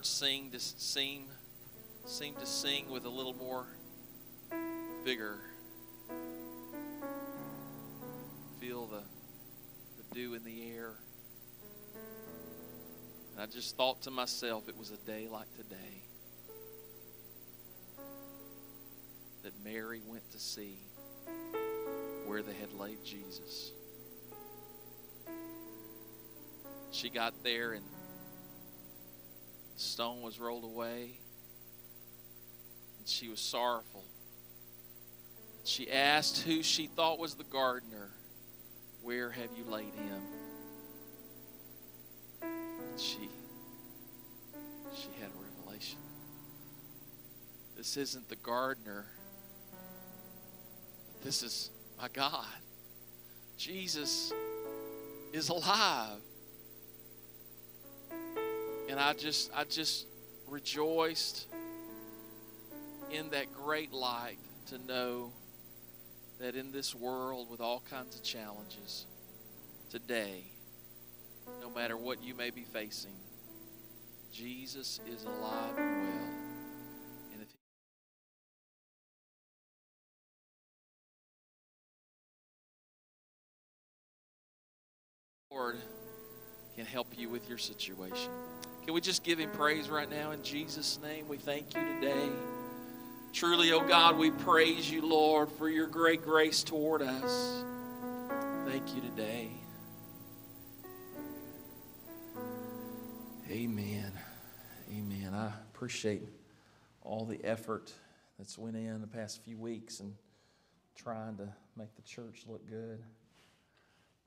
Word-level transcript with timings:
birds 0.00 0.08
sing 0.08 0.50
to 0.50 0.58
seem 0.58 1.26
seem 2.06 2.34
to 2.34 2.46
sing 2.46 2.88
with 2.88 3.04
a 3.04 3.08
little 3.08 3.34
more 3.34 3.66
vigor. 5.04 5.38
Feel 8.58 8.86
the 8.86 9.02
the 9.98 10.14
dew 10.14 10.32
in 10.32 10.42
the 10.42 10.70
air. 10.70 10.94
And 13.34 13.42
I 13.42 13.46
just 13.46 13.76
thought 13.76 14.00
to 14.02 14.10
myself, 14.10 14.70
it 14.70 14.78
was 14.78 14.90
a 14.90 14.96
day 15.06 15.28
like 15.30 15.54
today 15.54 16.02
that 19.42 19.52
Mary 19.62 20.00
went 20.06 20.30
to 20.32 20.38
see 20.38 20.78
where 22.24 22.40
they 22.40 22.54
had 22.54 22.72
laid 22.72 23.04
Jesus. 23.04 23.72
She 26.90 27.10
got 27.10 27.34
there 27.44 27.72
and 27.72 27.84
stone 29.80 30.22
was 30.22 30.38
rolled 30.38 30.64
away 30.64 31.18
and 32.98 33.08
she 33.08 33.28
was 33.28 33.40
sorrowful. 33.40 34.04
She 35.64 35.90
asked 35.90 36.42
who 36.42 36.62
she 36.62 36.86
thought 36.86 37.18
was 37.18 37.34
the 37.34 37.44
gardener, 37.44 38.10
Where 39.02 39.30
have 39.30 39.50
you 39.56 39.64
laid 39.64 39.94
him? 39.94 40.22
And 42.42 43.00
she 43.00 43.30
she 44.94 45.08
had 45.20 45.30
a 45.30 45.62
revelation. 45.62 45.98
This 47.76 47.96
isn't 47.96 48.28
the 48.28 48.36
gardener. 48.36 49.06
This 51.22 51.42
is 51.42 51.70
my 51.98 52.08
God. 52.08 52.44
Jesus 53.56 54.32
is 55.32 55.48
alive. 55.48 56.20
And 58.90 58.98
I 58.98 59.12
just 59.12 59.52
I 59.54 59.62
just 59.62 60.08
rejoiced 60.48 61.46
in 63.12 63.30
that 63.30 63.52
great 63.52 63.92
light 63.92 64.38
to 64.66 64.78
know 64.78 65.30
that 66.40 66.56
in 66.56 66.72
this 66.72 66.92
world 66.92 67.48
with 67.48 67.60
all 67.60 67.84
kinds 67.88 68.16
of 68.16 68.24
challenges 68.24 69.06
today 69.90 70.42
no 71.60 71.70
matter 71.70 71.96
what 71.96 72.20
you 72.20 72.34
may 72.34 72.50
be 72.50 72.64
facing 72.64 73.14
Jesus 74.32 74.98
is 75.08 75.22
alive 75.22 75.78
and 75.78 77.46
well 85.48 85.60
Lord 85.60 85.76
can 86.74 86.86
help 86.86 87.08
you 87.16 87.28
with 87.28 87.48
your 87.48 87.58
situation. 87.58 88.30
Can 88.90 88.94
we 88.96 89.00
just 89.00 89.22
give 89.22 89.38
him 89.38 89.50
praise 89.50 89.88
right 89.88 90.10
now 90.10 90.32
in 90.32 90.42
Jesus' 90.42 90.98
name? 91.00 91.28
We 91.28 91.36
thank 91.36 91.76
you 91.76 91.80
today. 92.00 92.28
Truly, 93.32 93.70
oh 93.70 93.86
God, 93.86 94.18
we 94.18 94.32
praise 94.32 94.90
you, 94.90 95.06
Lord, 95.06 95.48
for 95.48 95.68
your 95.68 95.86
great 95.86 96.22
grace 96.24 96.64
toward 96.64 97.00
us. 97.00 97.62
Thank 98.66 98.92
you 98.92 99.00
today. 99.00 99.50
Amen. 103.48 104.10
Amen. 104.92 105.34
I 105.34 105.52
appreciate 105.72 106.24
all 107.02 107.24
the 107.24 107.38
effort 107.44 107.92
that's 108.38 108.58
went 108.58 108.74
in 108.74 109.00
the 109.00 109.06
past 109.06 109.40
few 109.44 109.56
weeks 109.56 110.00
and 110.00 110.12
trying 110.96 111.36
to 111.36 111.48
make 111.76 111.94
the 111.94 112.02
church 112.02 112.42
look 112.48 112.68
good. 112.68 113.00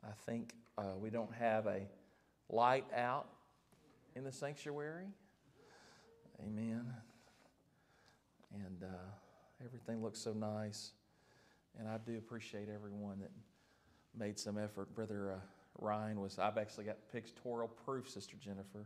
I 0.05 0.13
think 0.25 0.53
uh, 0.77 0.95
we 1.01 1.09
don't 1.09 1.33
have 1.33 1.67
a 1.67 1.81
light 2.47 2.85
out 2.95 3.27
in 4.15 4.23
the 4.23 4.31
sanctuary. 4.31 5.07
Amen. 6.41 6.85
And 8.53 8.83
uh, 8.83 9.65
everything 9.65 10.01
looks 10.03 10.19
so 10.19 10.33
nice. 10.33 10.91
And 11.79 11.87
I 11.87 11.97
do 12.05 12.17
appreciate 12.17 12.67
everyone 12.73 13.19
that 13.19 13.31
made 14.17 14.37
some 14.37 14.57
effort. 14.57 14.93
Brother 14.93 15.33
uh, 15.33 15.39
Ryan 15.79 16.21
was, 16.21 16.37
I've 16.37 16.57
actually 16.57 16.85
got 16.85 16.97
pictorial 17.11 17.67
proof, 17.67 18.09
Sister 18.09 18.35
Jennifer, 18.39 18.85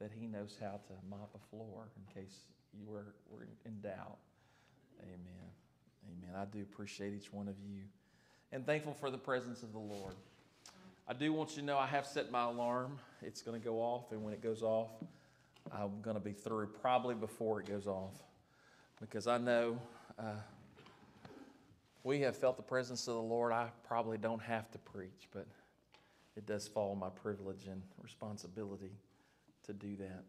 that 0.00 0.10
he 0.12 0.26
knows 0.26 0.56
how 0.60 0.80
to 0.86 0.92
mop 1.08 1.30
a 1.34 1.50
floor 1.50 1.88
in 1.96 2.22
case 2.22 2.36
you 2.72 2.86
were, 2.86 3.14
were 3.30 3.48
in 3.64 3.80
doubt. 3.80 4.18
Amen. 5.02 5.50
Amen. 6.06 6.40
I 6.40 6.44
do 6.44 6.62
appreciate 6.62 7.14
each 7.14 7.32
one 7.32 7.48
of 7.48 7.56
you 7.58 7.82
and 8.52 8.64
thankful 8.64 8.94
for 8.94 9.10
the 9.10 9.18
presence 9.18 9.62
of 9.62 9.72
the 9.72 9.78
Lord. 9.78 10.14
I 11.06 11.12
do 11.12 11.32
want 11.34 11.50
you 11.50 11.56
to 11.56 11.62
know 11.62 11.76
I 11.76 11.86
have 11.86 12.06
set 12.06 12.30
my 12.30 12.44
alarm. 12.44 12.98
It's 13.20 13.42
going 13.42 13.60
to 13.60 13.64
go 13.64 13.76
off, 13.76 14.10
and 14.12 14.24
when 14.24 14.32
it 14.32 14.42
goes 14.42 14.62
off, 14.62 14.88
I'm 15.70 16.00
going 16.00 16.16
to 16.16 16.22
be 16.22 16.32
through 16.32 16.68
probably 16.80 17.14
before 17.14 17.60
it 17.60 17.66
goes 17.66 17.86
off 17.86 18.14
because 19.00 19.26
I 19.26 19.36
know 19.36 19.78
uh, 20.18 20.40
we 22.04 22.20
have 22.20 22.36
felt 22.36 22.56
the 22.56 22.62
presence 22.62 23.06
of 23.06 23.14
the 23.14 23.20
Lord. 23.20 23.52
I 23.52 23.68
probably 23.86 24.16
don't 24.16 24.40
have 24.42 24.70
to 24.70 24.78
preach, 24.78 25.28
but 25.30 25.46
it 26.36 26.46
does 26.46 26.66
fall 26.66 26.94
my 26.94 27.10
privilege 27.10 27.66
and 27.66 27.82
responsibility 28.02 28.92
to 29.66 29.74
do 29.74 29.96
that. 29.96 30.24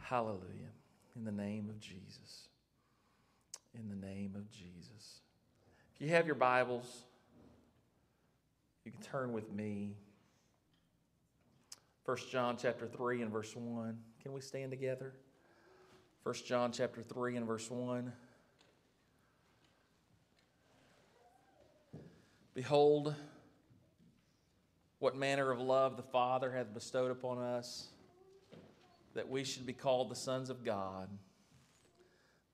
Hallelujah. 0.00 0.72
In 1.16 1.24
the 1.24 1.32
name 1.32 1.68
of 1.68 1.80
Jesus. 1.80 2.48
In 3.74 3.88
the 3.88 4.06
name 4.06 4.32
of 4.36 4.50
Jesus. 4.50 5.20
If 5.94 6.00
you 6.00 6.08
have 6.14 6.26
your 6.26 6.34
Bibles, 6.34 7.04
you 8.84 8.92
can 8.92 9.00
turn 9.00 9.32
with 9.32 9.52
me. 9.52 9.96
1 12.04 12.16
John 12.30 12.56
chapter 12.60 12.86
3 12.86 13.22
and 13.22 13.32
verse 13.32 13.56
1. 13.56 13.98
Can 14.22 14.32
we 14.32 14.40
stand 14.40 14.70
together? 14.70 15.14
1 16.22 16.34
John 16.46 16.70
chapter 16.70 17.02
3 17.02 17.36
and 17.36 17.46
verse 17.46 17.70
1. 17.70 18.12
Behold, 22.54 23.14
what 24.98 25.16
manner 25.16 25.50
of 25.50 25.60
love 25.60 25.96
the 25.96 26.02
Father 26.02 26.52
hath 26.52 26.72
bestowed 26.72 27.10
upon 27.10 27.38
us, 27.38 27.88
that 29.14 29.28
we 29.28 29.44
should 29.44 29.66
be 29.66 29.72
called 29.72 30.10
the 30.10 30.14
sons 30.14 30.50
of 30.50 30.64
God. 30.64 31.08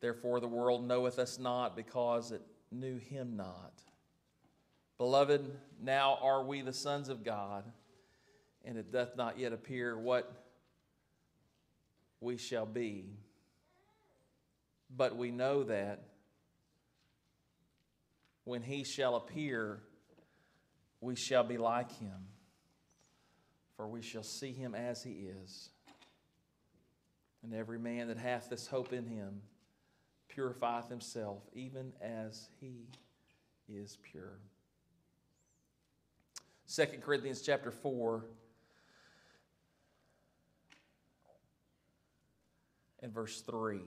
Therefore, 0.01 0.41
the 0.41 0.49
world 0.49 0.87
knoweth 0.87 1.19
us 1.19 1.39
not 1.39 1.77
because 1.77 2.33
it 2.33 2.43
knew 2.71 2.99
him 2.99 3.37
not. 3.37 3.83
Beloved, 5.01 5.51
now 5.83 6.19
are 6.21 6.45
we 6.45 6.61
the 6.61 6.75
sons 6.75 7.09
of 7.09 7.25
God, 7.25 7.65
and 8.67 8.77
it 8.77 8.93
doth 8.93 9.17
not 9.17 9.39
yet 9.39 9.55
appear 9.55 9.99
what 9.99 10.31
we 12.21 12.37
shall 12.37 12.67
be. 12.67 13.07
But 14.95 15.17
we 15.17 15.31
know 15.31 15.63
that 15.63 16.03
when 18.45 18.61
he 18.61 18.85
shall 18.85 19.17
appear, 19.17 19.81
we 21.01 21.17
shall 21.17 21.45
be 21.45 21.57
like 21.57 21.91
him, 21.93 22.27
for 23.79 23.89
we 23.89 24.03
shall 24.03 24.23
see 24.23 24.53
him 24.53 24.75
as 24.75 25.03
he 25.03 25.31
is. 25.45 25.71
And 27.43 27.55
every 27.55 27.79
man 27.79 28.09
that 28.09 28.19
hath 28.19 28.51
this 28.51 28.67
hope 28.67 28.93
in 28.93 29.07
him 29.07 29.41
purifieth 30.29 30.91
himself, 30.91 31.43
even 31.55 31.95
as 32.03 32.51
he 32.61 32.85
is 33.67 33.97
pure. 34.03 34.41
2 36.75 36.87
Corinthians 37.03 37.43
chapter 37.43 37.73
4 37.73 38.25
and 43.03 43.13
verse 43.13 43.41
3. 43.41 43.81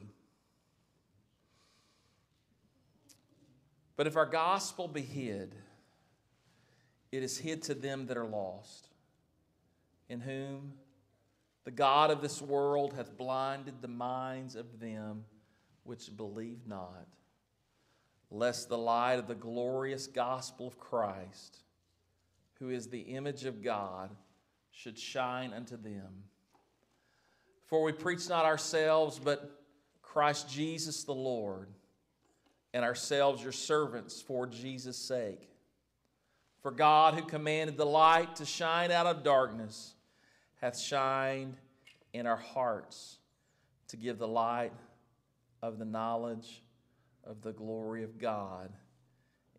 But 3.95 4.07
if 4.07 4.17
our 4.17 4.25
gospel 4.25 4.89
be 4.89 5.01
hid, 5.01 5.55
it 7.13 7.23
is 7.23 7.37
hid 7.37 7.61
to 7.63 7.73
them 7.73 8.07
that 8.07 8.17
are 8.17 8.25
lost, 8.25 8.89
in 10.09 10.19
whom 10.19 10.73
the 11.63 11.71
God 11.71 12.11
of 12.11 12.21
this 12.21 12.41
world 12.41 12.95
hath 12.95 13.17
blinded 13.17 13.81
the 13.81 13.87
minds 13.87 14.55
of 14.57 14.81
them 14.81 15.23
which 15.85 16.15
believe 16.17 16.67
not, 16.67 17.07
lest 18.29 18.67
the 18.67 18.77
light 18.77 19.19
of 19.19 19.27
the 19.27 19.35
glorious 19.35 20.05
gospel 20.05 20.67
of 20.67 20.77
Christ 20.77 21.63
who 22.63 22.69
is 22.69 22.87
the 22.87 23.01
image 23.01 23.43
of 23.43 23.61
God, 23.61 24.09
should 24.71 24.97
shine 24.97 25.51
unto 25.51 25.75
them. 25.75 26.23
For 27.65 27.83
we 27.83 27.91
preach 27.91 28.29
not 28.29 28.45
ourselves, 28.45 29.19
but 29.19 29.59
Christ 30.01 30.49
Jesus 30.49 31.03
the 31.03 31.13
Lord, 31.13 31.67
and 32.73 32.85
ourselves 32.85 33.43
your 33.43 33.51
servants 33.51 34.21
for 34.21 34.47
Jesus' 34.47 34.95
sake. 34.95 35.49
For 36.61 36.71
God, 36.71 37.15
who 37.15 37.23
commanded 37.23 37.75
the 37.75 37.85
light 37.85 38.37
to 38.37 38.45
shine 38.45 38.91
out 38.91 39.07
of 39.07 39.23
darkness, 39.23 39.93
hath 40.61 40.79
shined 40.79 41.57
in 42.13 42.25
our 42.25 42.37
hearts 42.37 43.17
to 43.89 43.97
give 43.97 44.19
the 44.19 44.27
light 44.27 44.71
of 45.61 45.79
the 45.79 45.85
knowledge 45.85 46.63
of 47.25 47.41
the 47.41 47.51
glory 47.51 48.03
of 48.03 48.17
God 48.17 48.71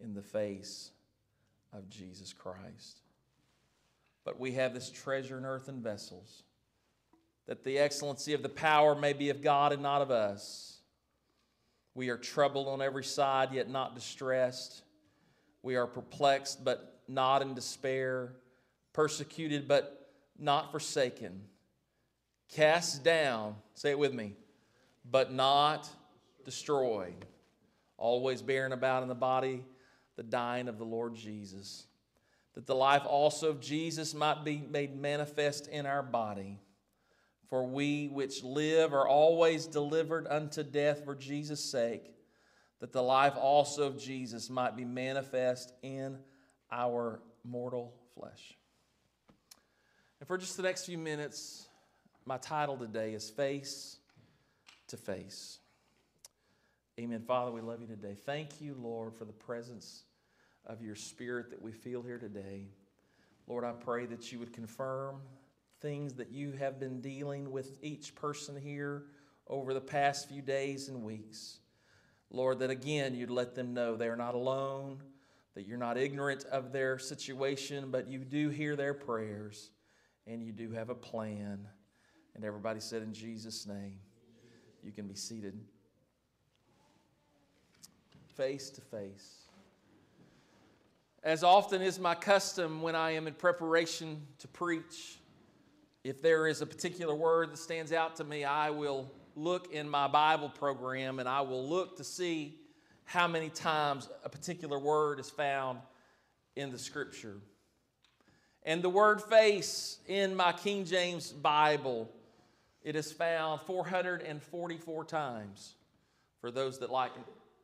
in 0.03 0.15
the 0.15 0.23
face 0.23 0.91
of 1.75 1.91
Jesus 1.91 2.33
Christ. 2.33 3.01
But 4.25 4.41
we 4.41 4.53
have 4.53 4.73
this 4.73 4.91
treasure 4.91 5.37
in 5.37 5.45
earthen 5.45 5.83
vessels 5.83 6.45
that 7.47 7.65
the 7.65 7.79
excellency 7.79 8.33
of 8.33 8.43
the 8.43 8.49
power 8.49 8.95
may 8.95 9.13
be 9.13 9.29
of 9.29 9.43
God 9.43 9.73
and 9.73 9.83
not 9.83 10.01
of 10.01 10.11
us. 10.11 10.79
We 11.95 12.09
are 12.09 12.17
troubled 12.17 12.69
on 12.69 12.81
every 12.81 13.05
side, 13.05 13.53
yet 13.53 13.69
not 13.69 13.95
distressed. 13.95 14.83
We 15.63 15.77
are 15.77 15.87
perplexed, 15.87 16.65
but 16.65 17.01
not 17.07 17.43
in 17.43 17.55
despair, 17.55 18.33
persecuted, 18.93 19.69
but 19.69 20.11
not 20.39 20.73
forsaken, 20.73 21.43
cast 22.51 23.05
down, 23.05 23.57
say 23.75 23.91
it 23.91 23.99
with 23.99 24.15
me, 24.15 24.35
but 25.09 25.33
not 25.33 25.89
destroyed, 26.45 27.27
always 27.99 28.43
bearing 28.43 28.73
about 28.73 29.03
in 29.03 29.09
the 29.09 29.15
body 29.15 29.65
the 30.17 30.23
dying 30.23 30.69
of 30.69 30.79
the 30.79 30.85
Lord 30.85 31.15
Jesus, 31.15 31.87
that 32.55 32.67
the 32.67 32.75
life 32.75 33.03
also 33.07 33.51
of 33.51 33.61
Jesus 33.61 34.15
might 34.15 34.45
be 34.45 34.59
made 34.71 34.97
manifest 34.97 35.67
in 35.69 35.87
our 35.87 36.03
body. 36.03 36.61
For 37.49 37.67
we 37.67 38.09
which 38.09 38.43
live 38.43 38.93
are 38.95 39.07
always 39.07 39.67
delivered 39.67 40.27
unto 40.29 40.63
death 40.63 41.05
for 41.05 41.15
Jesus' 41.15 41.63
sake, 41.63 42.15
that 42.81 42.93
the 42.93 43.03
life 43.03 43.35
also 43.37 43.85
of 43.85 43.99
Jesus 43.99 44.49
might 44.51 44.77
be 44.77 44.85
manifest 44.85 45.73
in 45.83 46.19
our 46.71 47.21
mortal 47.45 47.95
flesh. 48.15 48.57
And 50.21 50.27
for 50.27 50.39
just 50.39 50.57
the 50.57 50.63
next 50.63 50.87
few 50.87 50.99
minutes, 50.99 51.69
my 52.25 52.39
title 52.39 52.77
today 52.77 53.13
is 53.15 53.31
Face 53.31 53.99
to 54.89 54.97
Face. 54.97 55.59
Amen. 57.01 57.23
Father, 57.27 57.51
we 57.51 57.61
love 57.61 57.81
you 57.81 57.89
today. 57.89 58.15
Thank 58.15 58.61
you, 58.61 58.77
Lord, 58.81 59.17
for 59.17 59.25
the 59.25 59.33
presence 59.33 60.05
of 60.65 60.81
your 60.81 60.95
Spirit 60.95 61.51
that 61.51 61.61
we 61.61 61.73
feel 61.73 62.03
here 62.03 62.19
today. 62.19 62.69
Lord, 63.49 63.65
I 63.65 63.73
pray 63.73 64.07
that 64.07 64.31
you 64.31 64.39
would 64.39 64.53
confirm 64.53 65.17
things 65.81 66.15
that 66.15 66.31
you 66.31 66.53
have 66.53 66.79
been 66.79 67.01
dealing 67.01 67.51
with 67.51 67.79
each 67.83 68.15
person 68.15 68.57
here 68.57 69.07
over 69.49 69.75
the 69.75 69.81
past 69.81 70.29
few 70.29 70.41
days 70.41 70.89
and 70.89 71.03
weeks. 71.03 71.59
Lord, 72.31 72.61
that 72.61 72.71
again 72.71 73.17
you'd 73.17 73.29
let 73.29 73.57
them 73.57 73.75
know 73.75 73.97
they 73.97 74.07
are 74.07 74.15
not 74.15 74.37
alone, 74.37 75.03
that 75.57 75.67
you're 75.67 75.77
not 75.77 75.99
ignorant 75.99 76.45
of 76.45 76.71
their 76.71 77.01
situation, 77.01 77.91
but 77.91 78.07
you 78.07 78.21
do 78.21 78.51
hear 78.51 78.77
their 78.77 78.95
prayers 78.95 79.71
and 80.29 80.41
you 80.45 80.53
do 80.53 80.71
have 80.71 80.91
a 80.91 80.95
plan. 80.95 81.67
And 82.37 82.45
everybody 82.45 82.79
said, 82.79 83.03
In 83.03 83.13
Jesus' 83.13 83.67
name, 83.67 83.99
you 84.85 84.93
can 84.93 85.09
be 85.09 85.17
seated 85.17 85.59
face 88.37 88.71
to 88.71 88.81
face. 88.81 89.45
As 91.23 91.43
often 91.43 91.81
is 91.81 91.99
my 91.99 92.15
custom 92.15 92.83
when 92.83 92.95
I 92.95 93.13
am 93.13 93.27
in 93.27 93.35
preparation 93.35 94.27
to 94.39 94.49
preach, 94.49 95.19
if 96.03 96.21
there 96.21 96.47
is 96.47 96.61
a 96.61 96.67
particular 96.67 97.15
word 97.15 97.51
that 97.51 97.57
stands 97.57 97.93
out 97.93 98.17
to 98.17 98.25
me, 98.25 98.45
I 98.45 98.71
will 98.71 99.11
look 99.35 99.73
in 99.73 99.89
my 99.89 100.07
Bible 100.07 100.51
program 100.51 101.19
and 101.19 101.29
I 101.29 101.41
will 101.41 101.67
look 101.67 101.97
to 101.97 102.05
see 102.05 102.59
how 103.05 103.27
many 103.27 103.49
times 103.49 104.09
a 104.23 104.29
particular 104.29 104.79
word 104.79 105.19
is 105.19 105.31
found 105.31 105.79
in 106.57 106.71
the 106.71 106.79
scripture. 106.79 107.37
And 108.63 108.83
the 108.83 108.89
word 108.89 109.23
face 109.23 109.99
in 110.07 110.35
my 110.35 110.53
King 110.53 110.85
James 110.85 111.33
Bible, 111.33 112.11
it 112.83 112.97
is 112.97 113.13
found 113.13 113.61
444 113.63 115.05
times. 115.05 115.75
For 116.41 116.51
those 116.51 116.79
that 116.81 116.91
like 116.91 117.13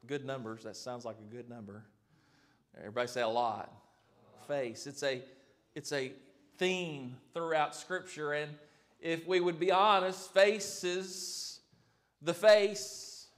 good 0.06 0.24
numbers, 0.24 0.64
that 0.64 0.76
sounds 0.76 1.04
like 1.04 1.16
a 1.18 1.34
good 1.34 1.48
number. 1.48 1.84
Everybody 2.78 3.08
say 3.08 3.22
a 3.22 3.28
lot. 3.28 3.72
Face. 4.46 4.86
It's 4.86 5.02
a 5.02 5.22
it's 5.74 5.92
a 5.92 6.12
theme 6.58 7.16
throughout 7.32 7.74
Scripture. 7.74 8.32
And 8.32 8.52
if 9.00 9.26
we 9.26 9.40
would 9.40 9.58
be 9.58 9.70
honest, 9.70 10.32
faces, 10.32 11.60
the 12.22 12.34
face, 12.34 13.28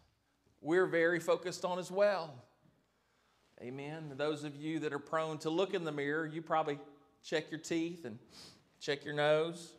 we're 0.61 0.87
very 0.87 1.21
focused 1.21 1.65
on 1.65 1.79
as 1.79 1.91
well. 1.91 2.35
Amen. 3.61 4.13
those 4.17 4.43
of 4.43 4.57
you 4.57 4.81
that 4.81 4.93
are 4.93 4.99
prone 4.99 5.39
to 5.39 5.51
look 5.51 5.73
in 5.73 5.85
the 5.85 5.93
mirror, 5.93 6.27
you 6.27 6.43
probably 6.43 6.81
check 7.23 7.49
your 7.49 7.61
teeth 7.61 8.05
and 8.05 8.19
check 8.81 9.05
your 9.05 9.15
nose, 9.15 9.75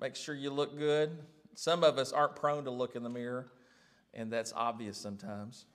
make 0.00 0.14
sure 0.14 0.36
you 0.36 0.50
look 0.50 0.78
good. 0.78 1.10
Some 1.54 1.82
of 1.82 1.98
us 1.98 2.12
aren't 2.12 2.36
prone 2.36 2.64
to 2.64 2.70
look 2.70 2.94
in 2.94 3.02
the 3.02 3.08
mirror, 3.08 3.50
and 4.14 4.32
that's 4.32 4.52
obvious 4.54 4.96
sometimes. 4.96 5.66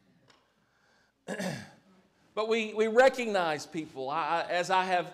but 2.35 2.47
we, 2.47 2.73
we 2.73 2.87
recognize 2.87 3.65
people. 3.65 4.09
I, 4.09 4.45
as 4.49 4.69
I 4.69 4.85
have 4.85 5.11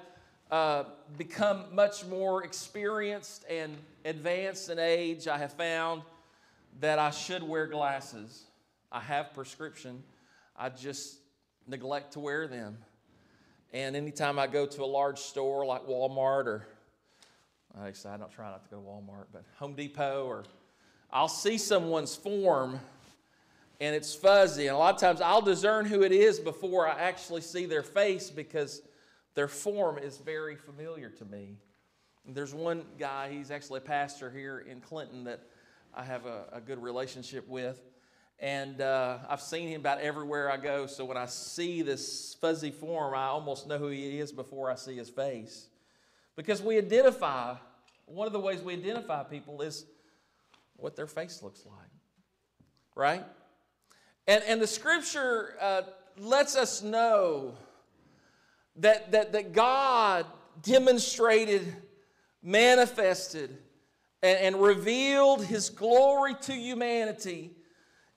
uh, 0.52 0.84
become 1.18 1.64
much 1.74 2.06
more 2.06 2.44
experienced 2.44 3.46
and 3.50 3.76
advanced 4.06 4.70
in 4.70 4.80
age, 4.80 5.28
I 5.28 5.38
have 5.38 5.54
found 5.54 6.04
that 6.80 7.00
I 7.00 7.10
should 7.10 7.44
wear 7.44 7.68
glasses. 7.68 8.44
I 8.92 9.00
have 9.00 9.34
prescription. 9.34 10.04
I 10.58 10.70
just 10.70 11.18
neglect 11.68 12.14
to 12.14 12.20
wear 12.20 12.48
them. 12.48 12.78
And 13.72 13.96
anytime 13.96 14.38
I 14.38 14.46
go 14.46 14.68
to 14.68 14.84
a 14.84 14.86
large 14.86 15.20
store 15.20 15.66
like 15.66 15.88
Walmart 15.88 16.46
or 16.46 16.68
actually 17.84 18.12
I 18.12 18.18
don't 18.18 18.32
try 18.32 18.52
not 18.52 18.64
to 18.64 18.70
go 18.70 18.78
to 18.78 18.84
Walmart, 18.84 19.26
but 19.32 19.44
Home 19.58 19.74
Depot 19.74 20.26
or 20.28 20.44
I'll 21.12 21.28
see 21.28 21.58
someone's 21.58 22.16
form 22.16 22.80
and 23.84 23.94
it's 23.94 24.16
fuzzy. 24.16 24.68
And 24.68 24.76
a 24.76 24.78
lot 24.78 24.96
of 24.96 25.02
times 25.02 25.20
I'll 25.20 25.42
discern 25.42 25.86
who 25.86 26.04
it 26.04 26.14
is 26.14 26.40
before 26.40 26.88
I 26.88 26.98
actually 26.98 27.42
see 27.42 27.66
their 27.66 27.84
face 27.84 28.30
because 28.30 28.82
their 29.36 29.50
form 29.50 29.98
is 29.98 30.18
very 30.20 30.56
familiar 30.56 31.10
to 31.10 31.26
me. 31.26 31.58
There's 32.26 32.54
one 32.54 32.86
guy, 32.98 33.30
he's 33.30 33.52
actually 33.52 33.80
a 33.80 33.82
pastor 33.82 34.32
here 34.32 34.60
in 34.60 34.80
Clinton 34.80 35.26
that 35.26 35.42
I 35.94 36.06
have 36.06 36.26
a, 36.26 36.46
a 36.54 36.62
good 36.62 36.82
relationship 36.82 37.46
with. 37.50 37.78
And 38.40 38.80
uh, 38.80 39.18
I've 39.28 39.42
seen 39.42 39.68
him 39.68 39.82
about 39.82 40.00
everywhere 40.00 40.50
I 40.50 40.56
go. 40.56 40.88
So 40.88 41.04
when 41.04 41.18
I 41.18 41.26
see 41.26 41.82
this 41.82 42.38
fuzzy 42.40 42.72
form, 42.72 43.14
I 43.14 43.26
almost 43.26 43.68
know 43.68 43.78
who 43.78 43.90
he 43.90 44.18
is 44.18 44.32
before 44.32 44.72
I 44.72 44.76
see 44.76 44.96
his 44.96 45.10
face. 45.10 45.68
Because 46.38 46.62
we 46.62 46.78
identify, 46.78 47.56
one 48.06 48.28
of 48.28 48.34
the 48.34 48.40
ways 48.40 48.62
we 48.62 48.74
identify 48.76 49.24
people 49.24 49.62
is 49.62 49.86
what 50.78 50.96
their 50.96 51.08
face 51.08 51.44
looks 51.44 51.66
like. 51.66 51.90
Right? 52.96 53.26
And, 54.28 54.44
and 54.48 54.62
the 54.62 54.68
scripture 54.68 55.56
uh, 55.60 55.82
lets 56.18 56.56
us 56.56 56.82
know 56.82 57.54
that, 58.78 59.12
that, 59.12 59.34
that 59.34 59.54
God 59.54 60.26
demonstrated, 60.62 61.76
manifested, 62.42 63.58
and, 64.22 64.40
and 64.40 64.62
revealed 64.62 65.46
his 65.46 65.70
glory 65.70 66.36
to 66.42 66.54
humanity 66.54 67.52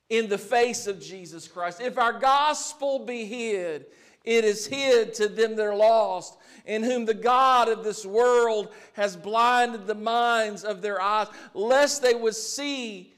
in 0.09 0.29
the 0.29 0.39
face 0.39 0.87
of 0.87 1.01
Jesus 1.01 1.49
Christ. 1.49 1.81
If 1.81 1.99
our 1.99 2.13
gospel 2.13 3.05
be 3.05 3.25
hid, 3.25 3.87
it 4.25 4.45
is 4.45 4.67
hid 4.67 5.15
to 5.15 5.29
them 5.29 5.57
that 5.57 5.67
are 5.67 5.75
lost, 5.75 6.37
in 6.65 6.83
whom 6.83 7.05
the 7.05 7.15
God 7.15 7.69
of 7.69 7.85
this 7.85 8.05
world 8.05 8.73
has 8.95 9.17
blinded 9.17 9.87
the 9.87 9.95
minds 9.95 10.65
of 10.65 10.83
their 10.83 11.01
eyes, 11.01 11.29
lest 11.55 12.03
they 12.03 12.15
would 12.15 12.35
see 12.35 13.15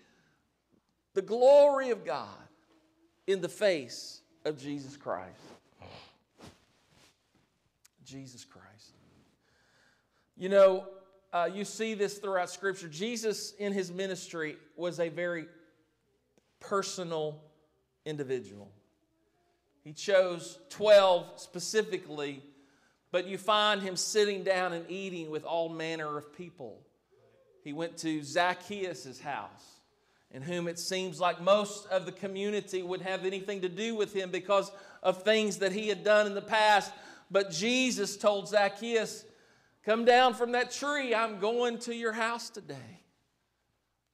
the 1.15 1.23
glory 1.23 1.91
of 1.91 2.05
God 2.05 2.48
in 3.29 3.43
the 3.43 3.49
face 3.49 4.23
of 4.47 4.59
Jesus 4.59 4.97
Christ. 4.97 5.39
Jesus 8.05 8.45
Christ. 8.45 8.95
You 10.35 10.49
know, 10.49 10.87
uh, 11.33 11.51
you 11.53 11.67
see 11.67 11.93
this 11.93 12.19
throughout 12.19 12.49
Scripture. 12.49 12.89
Jesus, 12.89 13.53
in 13.59 13.75
his 13.75 13.93
ministry, 13.93 14.57
was 14.77 14.99
a 14.99 15.11
very 15.11 15.45
personal 16.59 17.43
individual. 18.07 18.71
He 19.85 19.93
chose 19.93 20.59
12 20.71 21.39
specifically, 21.39 22.43
but 23.13 23.27
you 23.27 23.37
find 23.37 23.83
him 23.83 23.97
sitting 23.97 24.43
down 24.43 24.73
and 24.73 24.91
eating 24.91 25.31
with 25.31 25.45
all 25.45 25.69
manner 25.69 26.17
of 26.17 26.35
people. 26.35 26.81
He 27.63 27.75
went 27.75 27.99
to 27.99 28.23
Zacchaeus' 28.23 29.21
house, 29.21 29.78
in 30.31 30.43
whom 30.43 30.69
it 30.69 30.79
seems 30.79 31.21
like 31.21 31.41
most 31.41 31.87
of 31.89 32.05
the 32.05 32.13
community 32.13 32.83
would 32.83 33.01
have 33.01 33.25
anything 33.25 33.63
to 33.63 33.69
do 33.69 33.95
with 33.95 34.13
him 34.13 34.31
because 34.31 34.71
of 35.03 35.23
things 35.23 35.59
that 35.59 35.73
he 35.73 35.89
had 35.89 36.05
done 36.05 36.27
in 36.27 36.35
the 36.35 36.43
past. 36.43 36.93
But 37.31 37.51
Jesus 37.51 38.17
told 38.17 38.49
Zacchaeus, 38.49 39.25
Come 39.85 40.05
down 40.05 40.35
from 40.35 40.53
that 40.53 40.71
tree. 40.71 41.15
I'm 41.15 41.39
going 41.39 41.79
to 41.81 41.95
your 41.95 42.13
house 42.13 42.51
today. 42.51 43.01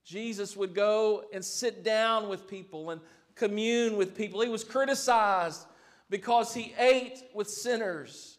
Jesus 0.04 0.56
would 0.56 0.74
go 0.74 1.24
and 1.32 1.44
sit 1.44 1.82
down 1.82 2.28
with 2.28 2.46
people 2.46 2.90
and 2.90 3.00
commune 3.34 3.96
with 3.96 4.14
people. 4.14 4.40
He 4.40 4.48
was 4.48 4.62
criticized 4.62 5.66
because 6.10 6.54
he 6.54 6.74
ate 6.78 7.24
with 7.34 7.48
sinners. 7.48 8.38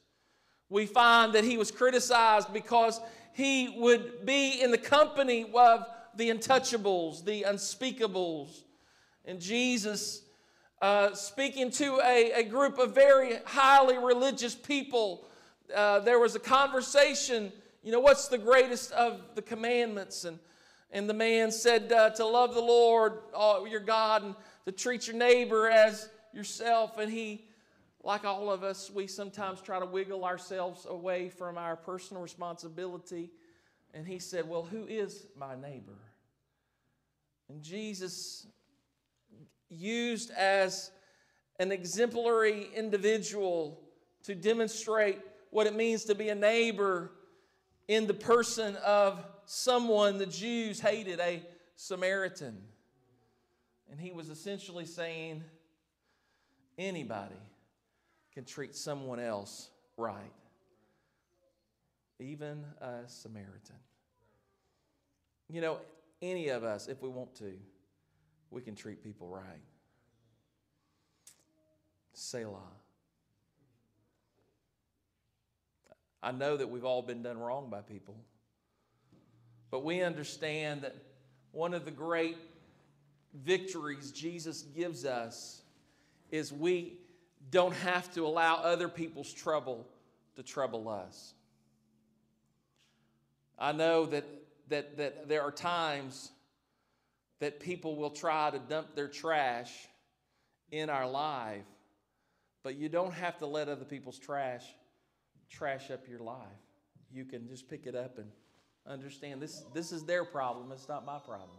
We 0.70 0.86
find 0.86 1.34
that 1.34 1.44
he 1.44 1.58
was 1.58 1.72
criticized 1.72 2.54
because 2.54 3.02
he 3.34 3.76
would 3.80 4.26
be 4.26 4.62
in 4.62 4.72
the 4.72 4.78
company 4.78 5.46
of 5.54 5.86
the 6.16 6.30
untouchables, 6.30 7.24
the 7.24 7.44
unspeakables. 7.48 8.64
And 9.26 9.40
Jesus 9.40 10.22
uh, 10.82 11.14
speaking 11.14 11.72
to 11.72 12.00
a, 12.04 12.32
a 12.34 12.44
group 12.44 12.78
of 12.78 12.94
very 12.94 13.38
highly 13.46 13.98
religious 13.98 14.54
people. 14.54 15.26
Uh, 15.74 16.00
there 16.00 16.20
was 16.20 16.36
a 16.36 16.40
conversation, 16.40 17.52
you 17.82 17.92
know, 17.92 18.00
what's 18.00 18.28
the 18.28 18.38
greatest 18.38 18.92
of 18.92 19.22
the 19.36 19.42
commandments? 19.42 20.26
And, 20.26 20.38
And 20.92 21.10
the 21.10 21.14
man 21.14 21.52
said 21.52 21.92
uh, 21.92 22.12
to 22.12 22.26
love 22.26 22.54
the 22.54 22.62
Lord, 22.62 23.14
uh, 23.34 23.62
your 23.68 23.80
God, 23.80 24.24
and 24.24 24.36
to 24.66 24.72
treat 24.72 25.08
your 25.08 25.16
neighbor 25.16 25.70
as 25.70 26.10
yourself. 26.34 26.98
And 26.98 27.12
he, 27.12 27.46
like 28.04 28.26
all 28.26 28.52
of 28.52 28.64
us, 28.64 28.92
we 28.92 29.08
sometimes 29.08 29.62
try 29.62 29.80
to 29.80 29.86
wiggle 29.86 30.24
ourselves 30.24 30.86
away 30.88 31.30
from 31.30 31.58
our 31.58 31.76
personal 31.76 32.22
responsibility. 32.22 33.32
And 33.94 34.06
he 34.06 34.20
said, 34.20 34.48
Well, 34.48 34.64
who 34.64 34.86
is 34.86 35.26
my 35.36 35.56
neighbor? 35.56 35.98
And 37.50 37.62
Jesus, 37.62 38.48
used 39.70 40.32
as 40.32 40.92
an 41.60 41.72
exemplary 41.72 42.68
individual 42.76 43.82
to 44.24 44.36
demonstrate 44.36 45.20
what 45.52 45.68
it 45.68 45.76
means 45.76 46.06
to 46.06 46.16
be 46.16 46.30
a 46.30 46.36
neighbor 46.36 47.12
in 47.88 48.08
the 48.08 48.14
person 48.14 48.76
of 48.78 49.24
someone 49.46 50.18
the 50.18 50.26
Jews 50.26 50.80
hated, 50.80 51.20
a 51.20 51.42
Samaritan. 51.76 52.58
And 53.92 54.00
he 54.00 54.12
was 54.12 54.30
essentially 54.30 54.86
saying 54.86 55.44
anybody 56.78 57.36
can 58.34 58.44
treat 58.44 58.76
someone 58.76 59.20
else 59.20 59.70
right, 59.98 60.34
even 62.20 62.66
a 62.82 63.02
Samaritan. 63.08 63.76
You 65.50 65.62
know, 65.62 65.78
any 66.30 66.50
of 66.50 66.64
us, 66.64 66.88
if 66.88 67.02
we 67.02 67.10
want 67.10 67.36
to, 67.36 67.54
we 68.52 68.62
can 68.62 68.76
treat 68.76 69.04
people 69.04 69.28
right. 69.28 69.44
Selah. 72.14 72.60
I 76.24 76.32
know 76.32 76.58
that 76.58 76.70
we've 76.70 76.86
all 76.86 77.02
been 77.02 77.22
done 77.22 77.38
wrong 77.38 77.70
by 77.70 77.82
people, 77.82 78.16
but 79.70 79.84
we 79.84 80.02
understand 80.02 80.82
that 80.82 80.96
one 81.52 81.74
of 81.74 81.86
the 81.86 81.92
great 81.92 82.38
victories 83.34 84.12
Jesus 84.12 84.62
gives 84.62 85.06
us 85.06 85.62
is 86.32 86.52
we 86.52 86.98
don't 87.52 87.76
have 87.76 88.12
to 88.14 88.26
allow 88.26 88.56
other 88.56 88.90
people's 88.90 89.32
trouble 89.32 89.86
to 90.36 90.44
trouble 90.44 90.90
us. 90.90 91.34
I 93.60 93.72
know 93.72 94.06
that, 94.08 94.26
that, 94.70 94.98
that 94.98 95.28
there 95.28 95.42
are 95.42 95.52
times 95.52 96.32
that 97.40 97.60
people 97.60 97.96
will 97.96 98.10
try 98.10 98.50
to 98.50 98.60
dump 98.60 98.96
their 98.96 99.08
trash 99.08 99.72
in 100.72 100.90
our 100.90 101.10
life, 101.10 101.66
but 102.64 102.76
you 102.76 102.90
don't 102.90 103.14
have 103.14 103.38
to 103.40 103.46
let 103.46 103.70
other 103.70 103.86
people's 103.86 104.18
trash 104.18 104.64
trash 105.50 105.92
up 105.92 106.08
your 106.08 106.20
life. 106.20 106.38
You 107.14 107.26
can 107.26 107.48
just 107.48 107.70
pick 107.70 107.86
it 107.86 107.96
up 107.96 108.18
and 108.18 108.28
understand 108.88 109.42
this, 109.42 109.64
this 109.74 109.92
is 109.92 110.04
their 110.04 110.26
problem, 110.26 110.72
it's 110.72 110.90
not 110.90 111.06
my 111.06 111.20
problem. 111.20 111.50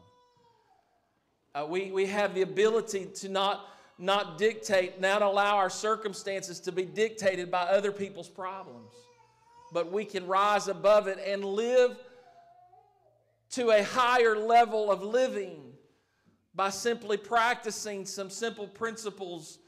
Uh, 1.54 1.66
we, 1.66 1.90
we 1.90 2.06
have 2.06 2.34
the 2.34 2.42
ability 2.42 3.06
to 3.14 3.28
not, 3.28 3.68
not 3.98 4.36
dictate, 4.36 5.00
not 5.00 5.22
allow 5.22 5.56
our 5.56 5.70
circumstances 5.70 6.60
to 6.60 6.72
be 6.72 6.84
dictated 6.84 7.50
by 7.50 7.62
other 7.62 7.90
people's 7.90 8.28
problems, 8.28 8.92
but 9.72 9.90
we 9.90 10.04
can 10.04 10.26
rise 10.26 10.68
above 10.68 11.06
it 11.06 11.18
and 11.26 11.44
live 11.44 11.96
to 13.50 13.70
a 13.70 13.82
higher 13.82 14.36
level 14.36 14.90
of 14.90 15.02
living 15.02 15.72
by 16.54 16.70
simply 16.70 17.16
practicing 17.16 18.06
some 18.06 18.30
simple 18.30 18.66
principles. 18.66 19.58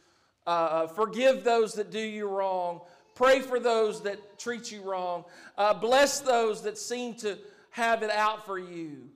Uh, 0.47 0.51
uh, 0.51 0.87
forgive 0.87 1.45
those 1.45 1.75
that 1.75 1.91
do 1.91 2.01
you 2.01 2.27
wrong. 2.27 2.81
Pray 3.15 3.41
for 3.41 3.61
those 3.61 4.03
that 4.03 4.39
treat 4.39 4.73
you 4.73 4.83
wrong. 4.83 5.25
Uh, 5.57 5.75
bless 5.75 6.21
those 6.21 6.63
that 6.63 6.79
seem 6.79 7.15
to 7.17 7.39
have 7.71 8.03
it 8.03 8.11
out 8.11 8.47
for 8.47 8.59
you. 8.59 9.09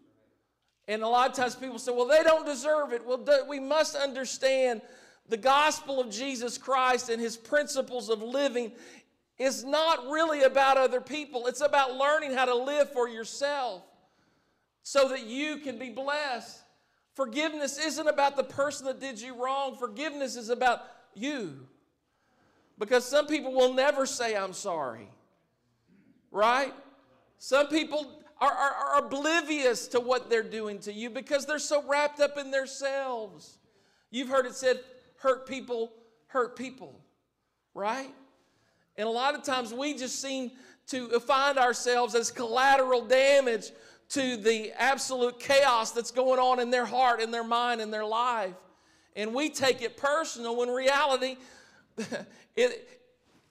And 0.88 1.02
a 1.02 1.08
lot 1.08 1.30
of 1.30 1.36
times 1.36 1.54
people 1.54 1.78
say, 1.78 1.92
well, 1.92 2.06
they 2.06 2.22
don't 2.22 2.44
deserve 2.44 2.92
it. 2.92 3.06
Well, 3.06 3.24
we 3.48 3.60
must 3.60 3.96
understand 3.96 4.82
the 5.28 5.36
gospel 5.36 6.00
of 6.00 6.10
Jesus 6.10 6.58
Christ 6.58 7.08
and 7.08 7.20
his 7.20 7.36
principles 7.36 8.10
of 8.10 8.22
living 8.22 8.72
is 9.38 9.64
not 9.64 10.06
really 10.10 10.42
about 10.42 10.76
other 10.76 11.00
people. 11.00 11.46
It's 11.46 11.60
about 11.60 11.94
learning 11.94 12.32
how 12.34 12.44
to 12.44 12.54
live 12.54 12.92
for 12.92 13.08
yourself 13.08 13.82
so 14.82 15.08
that 15.08 15.26
you 15.26 15.58
can 15.58 15.78
be 15.78 15.90
blessed. 15.90 16.60
Forgiveness 17.14 17.78
isn't 17.78 18.08
about 18.08 18.36
the 18.36 18.44
person 18.44 18.86
that 18.86 19.00
did 19.00 19.20
you 19.20 19.42
wrong, 19.42 19.76
forgiveness 19.76 20.36
is 20.36 20.48
about 20.48 20.80
you. 21.14 21.66
Because 22.78 23.04
some 23.04 23.26
people 23.26 23.52
will 23.52 23.74
never 23.74 24.06
say, 24.06 24.34
I'm 24.34 24.54
sorry. 24.54 25.08
Right? 26.30 26.72
Some 27.38 27.68
people 27.68 28.22
are, 28.40 28.50
are, 28.50 28.72
are, 28.72 29.04
oblivious 29.04 29.86
to 29.88 30.00
what 30.00 30.30
they're 30.30 30.42
doing 30.42 30.78
to 30.80 30.92
you 30.92 31.10
because 31.10 31.44
they're 31.44 31.58
so 31.58 31.86
wrapped 31.86 32.18
up 32.18 32.38
in 32.38 32.50
themselves. 32.50 33.58
You've 34.10 34.28
heard 34.28 34.46
it 34.46 34.54
said, 34.54 34.80
hurt 35.18 35.46
people 35.46 35.92
hurt 36.32 36.56
people. 36.56 36.98
Right? 37.74 38.12
And 38.96 39.06
a 39.06 39.10
lot 39.10 39.34
of 39.34 39.44
times 39.44 39.72
we 39.72 39.94
just 39.94 40.20
seem 40.20 40.50
to 40.88 41.20
find 41.20 41.58
ourselves 41.58 42.14
as 42.14 42.30
collateral 42.30 43.04
damage 43.04 43.70
to 44.12 44.36
the 44.36 44.72
absolute 44.76 45.40
chaos 45.40 45.92
that's 45.92 46.10
going 46.10 46.38
on 46.38 46.60
in 46.60 46.70
their 46.70 46.84
heart, 46.84 47.20
in 47.20 47.30
their 47.30 47.44
mind, 47.44 47.80
in 47.80 47.90
their 47.90 48.04
life. 48.04 48.54
And 49.16 49.34
we 49.34 49.48
take 49.48 49.80
it 49.80 49.96
personal 49.96 50.56
when 50.56 50.68
reality, 50.68 51.36
it, 52.56 53.00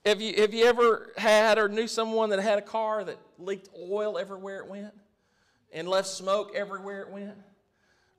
have, 0.06 0.22
you, 0.22 0.40
have 0.42 0.54
you 0.54 0.66
ever 0.66 1.14
had 1.18 1.58
or 1.58 1.68
knew 1.68 1.88
someone 1.88 2.30
that 2.30 2.40
had 2.40 2.60
a 2.60 2.64
car 2.64 3.04
that 3.04 3.18
leaked 3.40 3.70
oil 3.76 4.20
everywhere 4.20 4.60
it 4.60 4.68
went 4.68 4.94
and 5.74 5.88
left 5.88 6.08
smoke 6.08 6.52
everywhere 6.56 7.02
it 7.02 7.10
went? 7.10 7.38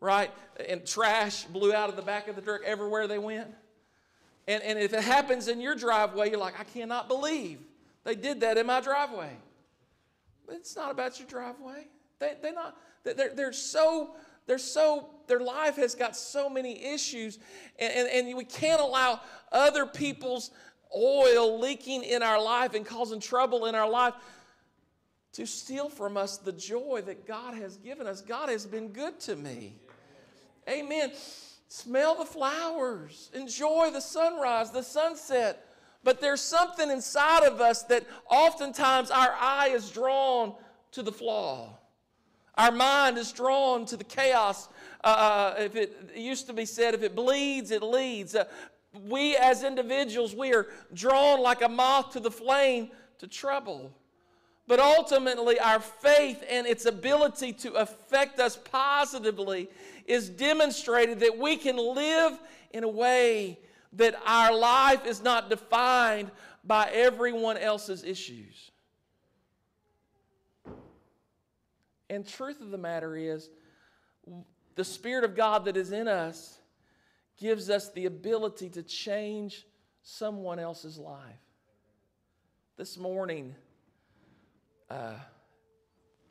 Right? 0.01 0.33
And 0.69 0.85
trash 0.85 1.45
blew 1.45 1.73
out 1.73 1.91
of 1.91 1.97
the 1.97 2.03
back 2.03 2.27
of 2.27 2.35
the 2.35 2.43
truck 2.43 2.63
everywhere 2.65 3.07
they 3.07 3.19
went. 3.19 3.49
And, 4.49 4.61
and 4.65 4.81
if 4.81 4.93
it 4.93 5.03
happens 5.03 5.47
in 5.47 5.61
your 5.61 5.77
driveway, 5.77 6.31
you're 6.31 6.41
like, 6.41 6.59
I 6.59 6.65
cannot 6.65 7.07
believe 7.07 7.61
they 8.03 8.17
did 8.17 8.41
that 8.41 8.59
in 8.59 8.67
my 8.67 8.81
driveway. 8.81 9.31
But 10.45 10.57
it's 10.57 10.75
not 10.75 10.91
about 10.91 11.21
your 11.21 11.29
driveway. 11.29 11.87
They, 12.23 12.35
they're 12.41 12.55
not, 12.55 12.77
they're, 13.03 13.35
they're 13.35 13.53
so, 13.53 14.15
they're 14.47 14.57
so, 14.57 15.09
their 15.27 15.41
life 15.41 15.75
has 15.75 15.97
got 15.97 16.17
so 16.17 16.49
many 16.49 16.85
issues, 16.85 17.41
and, 17.81 17.93
and, 17.93 18.29
and 18.29 18.37
we 18.37 18.45
can't 18.45 18.81
allow 18.81 19.21
other 19.51 19.85
people's 19.85 20.53
oil 20.97 21.59
leaking 21.59 22.05
in 22.05 22.23
our 22.23 22.41
life 22.41 22.75
and 22.75 22.87
causing 22.87 23.19
trouble 23.19 23.67
in 23.67 23.75
our 23.75 23.91
life 23.91 24.15
to 25.33 25.47
steal 25.47 25.89
from 25.89 26.17
us 26.17 26.39
the 26.39 26.53
joy 26.53 27.03
that 27.07 27.27
God 27.27 27.55
has 27.55 27.77
given 27.79 28.07
us. 28.07 28.21
God 28.21 28.49
has 28.51 28.67
been 28.67 28.89
good 28.89 29.19
to 29.21 29.35
me. 29.35 29.75
Amen. 30.69 31.11
Smell 31.67 32.15
the 32.15 32.25
flowers, 32.25 33.31
enjoy 33.35 33.91
the 33.91 34.01
sunrise, 34.01 34.71
the 34.71 34.83
sunset. 34.83 35.67
But 36.05 36.21
there's 36.21 36.41
something 36.41 36.89
inside 36.89 37.43
of 37.45 37.61
us 37.61 37.83
that 37.85 38.07
oftentimes 38.29 39.11
our 39.11 39.35
eye 39.41 39.71
is 39.73 39.91
drawn 39.91 40.55
to 40.93 41.03
the 41.03 41.13
flaw. 41.13 41.79
Our 42.57 42.71
mind 42.71 43.17
is 43.17 43.33
drawn 43.33 43.87
to 43.87 43.97
the 43.97 44.05
chaos. 44.05 44.69
Uh, 45.03 45.07
uh, 45.07 45.55
if 45.61 45.77
it, 45.77 46.11
it, 46.15 46.21
used 46.21 46.47
to 46.49 46.53
be 46.53 46.67
said, 46.67 46.95
if 46.95 47.03
it 47.03 47.15
bleeds, 47.15 47.71
it 47.71 47.83
leads. 47.83 48.35
Uh, 48.35 48.45
we 49.09 49.37
as 49.37 49.65
individuals, 49.65 50.35
we 50.35 50.53
are 50.53 50.67
drawn 50.93 51.41
like 51.41 51.63
a 51.63 51.69
moth 51.69 52.13
to 52.13 52.21
the 52.21 52.31
flame 52.31 52.91
to 53.19 53.27
trouble. 53.27 53.93
But 54.67 54.81
ultimately, 54.81 55.59
our 55.59 55.81
faith 55.81 56.45
and 56.49 56.67
its 56.67 56.87
ability 56.87 57.53
to 57.55 57.73
affect 57.73 58.39
us 58.39 58.57
positively 58.57 59.69
is 60.07 60.29
demonstrated 60.29 61.21
that 61.21 61.37
we 61.37 61.57
can 61.57 61.77
live 61.77 62.39
in 62.71 62.85
a 62.85 62.89
way 62.89 63.59
that 63.95 64.15
our 64.27 64.55
life 64.55 65.07
is 65.07 65.23
not 65.23 65.51
defined 65.51 66.31
by 66.65 66.89
everyone 66.93 67.57
else's 67.57 68.05
issues. 68.05 68.72
And 72.13 72.29
truth 72.29 72.61
of 72.61 72.71
the 72.71 72.77
matter 72.77 73.17
is, 73.17 73.49
the 74.75 74.85
Spirit 74.85 75.25
of 75.25 75.35
God 75.35 75.65
that 75.65 75.79
is 75.79 75.93
in 75.93 76.09
us 76.09 76.59
gives 77.39 77.71
us 77.71 77.91
the 77.91 78.05
ability 78.05 78.69
to 78.69 78.83
change 78.83 79.65
someone 80.03 80.59
else's 80.59 80.99
life. 80.99 81.41
This 82.77 82.99
morning, 82.99 83.55
uh, 84.91 85.15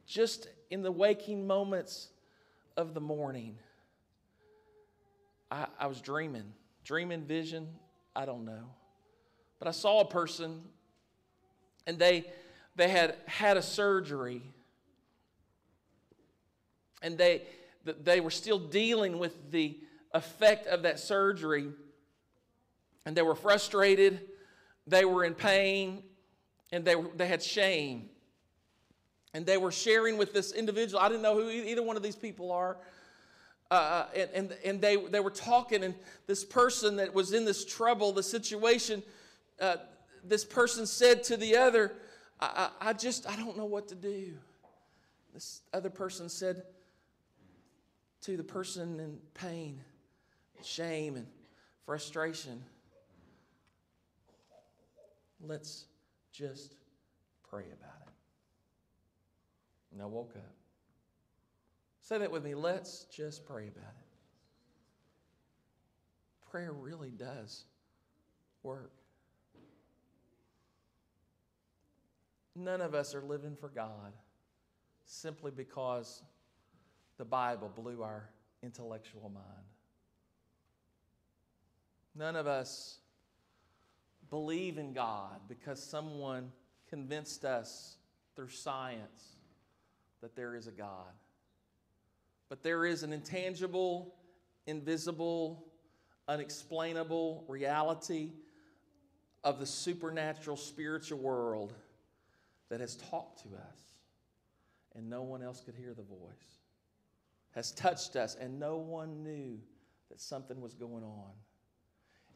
just 0.05 0.50
in 0.69 0.83
the 0.83 0.91
waking 0.91 1.47
moments 1.47 2.09
of 2.77 2.93
the 2.93 3.01
morning, 3.01 3.57
I, 5.50 5.65
I 5.79 5.88
was 5.88 6.00
dreaming, 6.00 6.53
dreaming 6.83 7.23
vision, 7.23 7.67
I 8.15 8.25
don't 8.25 8.45
know. 8.45 8.65
But 9.57 9.67
I 9.67 9.71
saw 9.71 10.01
a 10.01 10.05
person 10.05 10.61
and 11.88 11.97
they, 11.97 12.25
they 12.75 12.89
had 12.89 13.15
had 13.25 13.57
a 13.57 13.63
surgery 13.63 14.43
and 17.01 17.17
they, 17.17 17.43
they 18.03 18.20
were 18.20 18.31
still 18.31 18.60
dealing 18.60 19.17
with 19.17 19.51
the 19.51 19.77
effect 20.13 20.67
of 20.67 20.84
that 20.84 21.00
surgery. 21.00 21.67
And 23.05 23.17
they 23.17 23.22
were 23.22 23.36
frustrated, 23.36 24.22
they 24.86 25.05
were 25.05 25.24
in 25.24 25.34
pain, 25.34 26.03
and 26.72 26.86
they, 26.86 26.96
they 27.15 27.27
had 27.27 27.41
shame. 27.41 28.10
And 29.34 29.46
they 29.46 29.58
were 29.58 29.72
sharing 29.72 30.17
with 30.17 30.34
this 30.34 30.51
individual. 30.51 31.01
I 31.01 31.08
didn't 31.08 31.22
know 31.22 31.36
who 31.36 31.50
either 31.50 31.81
one 31.81 31.98
of 31.98 32.03
these 32.03 32.15
people 32.15 32.51
are. 32.51 32.77
Uh, 33.72 33.74
uh, 33.74 34.05
and 34.13 34.29
and, 34.34 34.58
and 34.65 34.81
they, 34.81 34.98
they 34.98 35.22
were 35.22 35.31
talking, 35.31 35.84
and 35.84 35.96
this 36.27 36.43
person 36.43 36.98
that 36.98 37.13
was 37.13 37.31
in 37.31 37.46
this 37.46 37.63
trouble, 37.63 38.12
the 38.12 38.22
situation, 38.22 39.01
uh, 39.62 39.77
this 40.25 40.43
person 40.43 40.86
said 40.86 41.24
to 41.24 41.38
the 41.38 41.55
other, 41.55 41.93
I, 42.41 42.70
I, 42.81 42.89
I 42.89 42.93
just, 42.93 43.27
I 43.29 43.38
don't 43.38 43.58
know 43.58 43.65
what 43.65 43.88
to 43.88 43.96
do. 43.96 44.34
This 45.34 45.62
other 45.74 45.89
person 45.89 46.27
said 46.27 46.63
to 48.21 48.37
the 48.37 48.43
person 48.43 48.99
in 48.99 49.17
pain, 49.33 49.81
shame, 50.63 51.15
and 51.15 51.27
frustration, 51.85 52.63
let's 55.41 55.85
just 56.31 56.75
pray 57.49 57.65
about 57.65 58.07
it. 58.07 58.13
And 59.93 60.01
I 60.01 60.05
woke 60.05 60.33
up. 60.35 60.53
Say 62.01 62.17
that 62.17 62.31
with 62.31 62.43
me. 62.43 62.55
Let's 62.55 63.05
just 63.05 63.45
pray 63.45 63.67
about 63.67 63.83
it. 63.83 64.07
Prayer 66.49 66.73
really 66.73 67.11
does 67.11 67.65
work. 68.63 68.91
None 72.55 72.81
of 72.81 72.93
us 72.93 73.15
are 73.15 73.21
living 73.21 73.55
for 73.55 73.69
God 73.69 74.13
simply 75.05 75.51
because 75.51 76.21
the 77.21 77.25
Bible 77.25 77.71
blew 77.75 78.01
our 78.01 78.27
intellectual 78.63 79.29
mind. 79.31 79.45
None 82.15 82.35
of 82.35 82.47
us 82.47 82.97
believe 84.31 84.79
in 84.79 84.91
God 84.91 85.39
because 85.47 85.79
someone 85.79 86.51
convinced 86.89 87.45
us 87.45 87.97
through 88.35 88.49
science 88.49 89.35
that 90.21 90.35
there 90.35 90.55
is 90.55 90.65
a 90.65 90.71
God. 90.71 91.13
But 92.49 92.63
there 92.63 92.87
is 92.87 93.03
an 93.03 93.13
intangible, 93.13 94.15
invisible, 94.65 95.63
unexplainable 96.27 97.45
reality 97.47 98.31
of 99.43 99.59
the 99.59 99.67
supernatural 99.67 100.57
spiritual 100.57 101.19
world 101.19 101.71
that 102.69 102.79
has 102.79 102.95
talked 102.95 103.43
to 103.43 103.49
us 103.49 103.81
and 104.95 105.07
no 105.07 105.21
one 105.21 105.43
else 105.43 105.61
could 105.61 105.75
hear 105.75 105.93
the 105.93 106.01
voice, 106.01 106.61
has 107.51 107.72
touched 107.72 108.15
us 108.15 108.36
and 108.39 108.60
no 108.60 108.77
one 108.77 109.24
knew 109.24 109.60
that 110.10 110.22
something 110.22 110.62
was 110.62 110.74
going 110.74 111.03
on. 111.03 111.31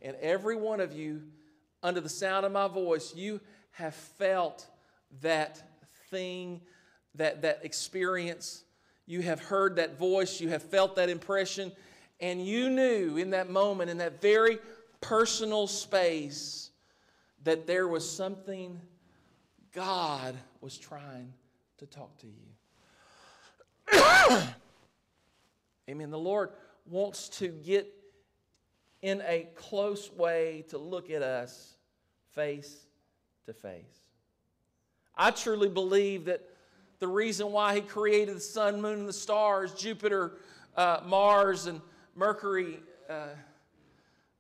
And 0.02 0.16
every 0.22 0.56
one 0.56 0.80
of 0.80 0.94
you, 0.94 1.24
under 1.82 2.02
the 2.02 2.10
sound 2.10 2.46
of 2.46 2.52
my 2.52 2.68
voice, 2.68 3.16
you 3.16 3.40
have 3.72 3.96
felt 3.96 4.68
that 5.22 5.62
thing, 6.10 6.62
that, 7.16 7.42
that 7.42 7.62
experience. 7.64 8.64
You 9.06 9.22
have 9.22 9.40
heard 9.40 9.78
that 9.78 9.98
voice, 9.98 10.42
you 10.42 10.50
have 10.50 10.64
felt 10.64 10.96
that 10.96 11.10
impression, 11.10 11.72
and 12.20 12.46
you 12.46 12.70
knew 12.70 13.18
in 13.18 13.32
that 13.32 13.50
moment, 13.50 13.90
in 13.90 13.98
that 14.00 14.22
very 14.22 14.60
personal 15.02 15.68
space, 15.68 16.72
that 17.44 17.68
there 17.68 17.88
was 17.88 18.10
something 18.10 18.82
God 19.74 20.36
was 20.62 20.78
trying 20.78 21.34
to 21.78 21.86
talk 21.86 22.18
to 22.20 22.28
you. 22.28 22.56
Amen. 25.90 26.10
The 26.10 26.18
Lord 26.18 26.50
wants 26.88 27.30
to 27.30 27.48
get 27.48 27.88
in 29.02 29.22
a 29.28 29.48
close 29.56 30.12
way 30.12 30.66
to 30.70 30.78
look 30.78 31.12
at 31.12 31.22
us 31.22 31.76
face 32.34 32.86
to 33.46 33.54
face. 33.54 33.84
I 35.16 35.32
truly 35.32 35.70
believe 35.70 36.26
that 36.26 36.42
the 37.00 37.08
reason 37.08 37.52
why 37.52 37.76
He 37.76 37.82
created 37.82 38.36
the 38.36 38.42
sun, 38.42 38.82
moon, 38.82 39.00
and 39.00 39.08
the 39.08 39.14
stars, 39.14 39.74
Jupiter, 39.74 40.40
uh, 40.76 41.02
Mars, 41.06 41.68
and 41.68 41.82
Mercury, 42.16 42.80
uh, 43.10 43.28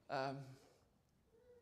um, 0.10 0.38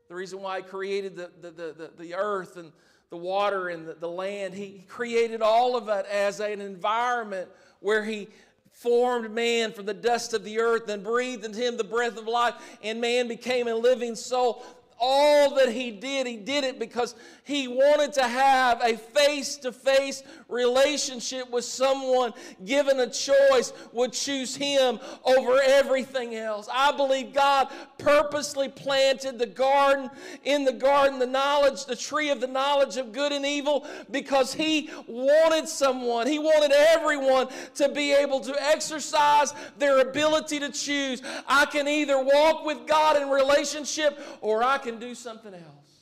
the 0.07 0.15
reason 0.15 0.41
why 0.41 0.57
He 0.57 0.63
created 0.63 1.15
the, 1.15 1.29
the, 1.41 1.51
the, 1.51 1.91
the 1.97 2.15
earth 2.15 2.55
and 2.57 2.71
the 3.09 3.17
water 3.17 3.67
and 3.67 3.87
the, 3.87 3.95
the 3.95 4.09
land, 4.09 4.53
He 4.53 4.85
created 4.87 5.41
all 5.41 5.75
of 5.75 5.89
it 5.89 6.05
as 6.05 6.39
an 6.39 6.61
environment 6.61 7.49
where 7.81 8.05
He 8.05 8.29
formed 8.73 9.31
man 9.31 9.71
from 9.71 9.85
the 9.85 9.93
dust 9.93 10.33
of 10.33 10.43
the 10.43 10.59
earth 10.59 10.89
and 10.89 11.03
breathed 11.03 11.45
into 11.45 11.59
him 11.59 11.77
the 11.77 11.83
breath 11.83 12.17
of 12.17 12.27
life, 12.27 12.55
and 12.81 12.99
man 12.99 13.27
became 13.27 13.67
a 13.67 13.75
living 13.75 14.15
soul 14.15 14.63
all 14.99 15.55
that 15.55 15.69
he 15.69 15.91
did, 15.91 16.27
he 16.27 16.37
did 16.37 16.63
it 16.63 16.79
because 16.79 17.15
he 17.43 17.67
wanted 17.67 18.13
to 18.13 18.23
have 18.23 18.81
a 18.81 18.95
face 18.95 19.57
to 19.57 19.71
face 19.71 20.23
relationship 20.47 21.49
with 21.49 21.65
someone 21.65 22.33
given 22.65 22.99
a 22.99 23.09
choice 23.09 23.73
would 23.91 24.13
choose 24.13 24.55
him 24.55 24.99
over 25.25 25.59
everything 25.61 26.35
else. 26.35 26.69
I 26.71 26.95
believe 26.95 27.33
God 27.33 27.67
purposely 27.97 28.69
planted 28.69 29.39
the 29.39 29.45
garden 29.45 30.09
in 30.43 30.63
the 30.63 30.73
garden, 30.73 31.19
the 31.19 31.27
knowledge, 31.27 31.85
the 31.85 31.95
tree 31.95 32.29
of 32.29 32.39
the 32.39 32.47
knowledge 32.47 32.97
of 32.97 33.11
good 33.11 33.31
and 33.31 33.45
evil, 33.45 33.85
because 34.11 34.53
he 34.53 34.89
wanted 35.07 35.67
someone, 35.67 36.27
he 36.27 36.39
wanted 36.39 36.71
everyone 36.71 37.47
to 37.75 37.89
be 37.89 38.13
able 38.13 38.39
to 38.41 38.55
exercise 38.61 39.53
their 39.77 39.99
ability 39.99 40.59
to 40.59 40.69
choose. 40.69 41.21
I 41.47 41.65
can 41.65 41.87
either 41.87 42.23
walk 42.23 42.65
with 42.65 42.87
God 42.87 43.21
in 43.21 43.29
relationship 43.29 44.19
or 44.41 44.63
I 44.63 44.77
can 44.83 44.99
do 44.99 45.15
something 45.15 45.53
else. 45.53 45.93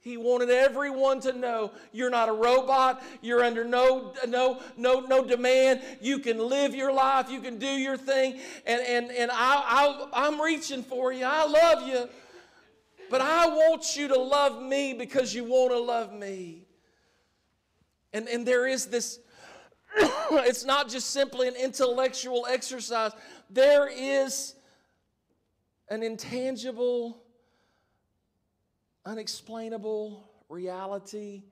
He 0.00 0.16
wanted 0.16 0.50
everyone 0.50 1.20
to 1.20 1.32
know 1.32 1.72
you're 1.92 2.10
not 2.10 2.28
a 2.28 2.32
robot. 2.32 3.02
You're 3.20 3.42
under 3.42 3.64
no, 3.64 4.14
no, 4.26 4.60
no, 4.76 5.00
no 5.00 5.24
demand. 5.24 5.82
You 6.00 6.20
can 6.20 6.38
live 6.38 6.74
your 6.74 6.92
life. 6.92 7.28
You 7.30 7.40
can 7.40 7.58
do 7.58 7.66
your 7.66 7.96
thing. 7.96 8.38
And, 8.64 8.80
and, 8.80 9.10
and 9.10 9.30
I, 9.30 10.06
I, 10.14 10.26
I'm 10.26 10.40
reaching 10.40 10.82
for 10.82 11.12
you. 11.12 11.24
I 11.24 11.46
love 11.46 11.86
you. 11.86 12.08
But 13.10 13.22
I 13.22 13.48
want 13.48 13.96
you 13.96 14.08
to 14.08 14.18
love 14.18 14.62
me 14.62 14.94
because 14.94 15.34
you 15.34 15.44
want 15.44 15.72
to 15.72 15.78
love 15.78 16.12
me. 16.12 16.66
And, 18.12 18.28
and 18.28 18.46
there 18.46 18.66
is 18.66 18.86
this, 18.86 19.18
it's 20.30 20.64
not 20.64 20.88
just 20.88 21.10
simply 21.10 21.48
an 21.48 21.56
intellectual 21.56 22.46
exercise, 22.48 23.12
there 23.50 23.88
is 23.88 24.54
an 25.90 26.02
intangible 26.02 27.22
unexplainable 29.08 30.28
reality 30.50 31.42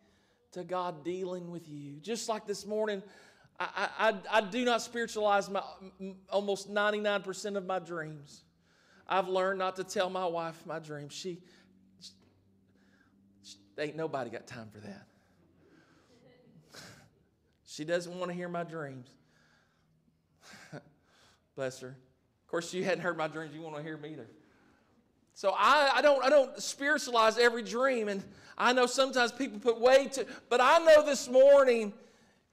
to 0.53 0.63
God 0.63 1.05
dealing 1.05 1.51
with 1.51 1.69
you. 1.69 1.95
Just 2.01 2.29
like 2.29 2.47
this 2.47 2.67
morning, 2.67 3.03
I, 3.59 3.89
I, 3.99 4.15
I 4.31 4.41
do 4.43 4.65
not 4.65 4.83
spiritualize 4.83 5.49
my, 5.49 5.63
almost 6.29 6.73
99% 6.73 7.57
of 7.57 7.65
my 7.65 7.79
dreams. 7.79 8.43
I've 9.09 9.29
learned 9.29 9.59
not 9.59 9.77
to 9.77 9.85
tell 9.85 10.11
my 10.11 10.27
wife 10.27 10.61
my 10.67 10.79
dreams. 10.79 11.15
She, 11.15 11.39
she, 12.01 12.11
she 13.43 13.57
ain't 13.79 13.97
nobody 13.97 14.29
got 14.29 14.47
time 14.47 14.69
for 14.71 14.81
that. 14.81 15.07
she 17.65 17.85
doesn't 17.85 18.19
want 18.19 18.31
to 18.31 18.37
hear 18.37 18.51
my 18.51 18.65
dreams. 18.65 19.09
Bless 21.57 21.81
her. 21.81 21.89
Of 21.89 22.51
course, 22.51 22.69
she 22.69 22.83
hadn't 22.83 23.01
heard 23.01 23.17
my 23.17 23.29
dreams. 23.29 23.55
You 23.55 23.63
won't 23.63 23.77
to 23.77 23.83
hear 23.83 23.97
them 23.97 24.05
either. 24.07 24.27
So 25.37 25.53
I, 25.55 25.93
I, 25.97 26.01
don't, 26.01 26.25
I 26.25 26.31
don't 26.31 26.59
spiritualize 26.63 27.37
every 27.37 27.63
dream. 27.63 28.09
And 28.09 28.25
I 28.57 28.73
know 28.73 28.87
sometimes 28.87 29.33
people 29.33 29.59
put 29.59 29.79
way 29.79 30.07
too, 30.07 30.25
but 30.49 30.63
I 30.63 30.79
know 30.79 31.05
this 31.05 31.29
morning 31.29 31.93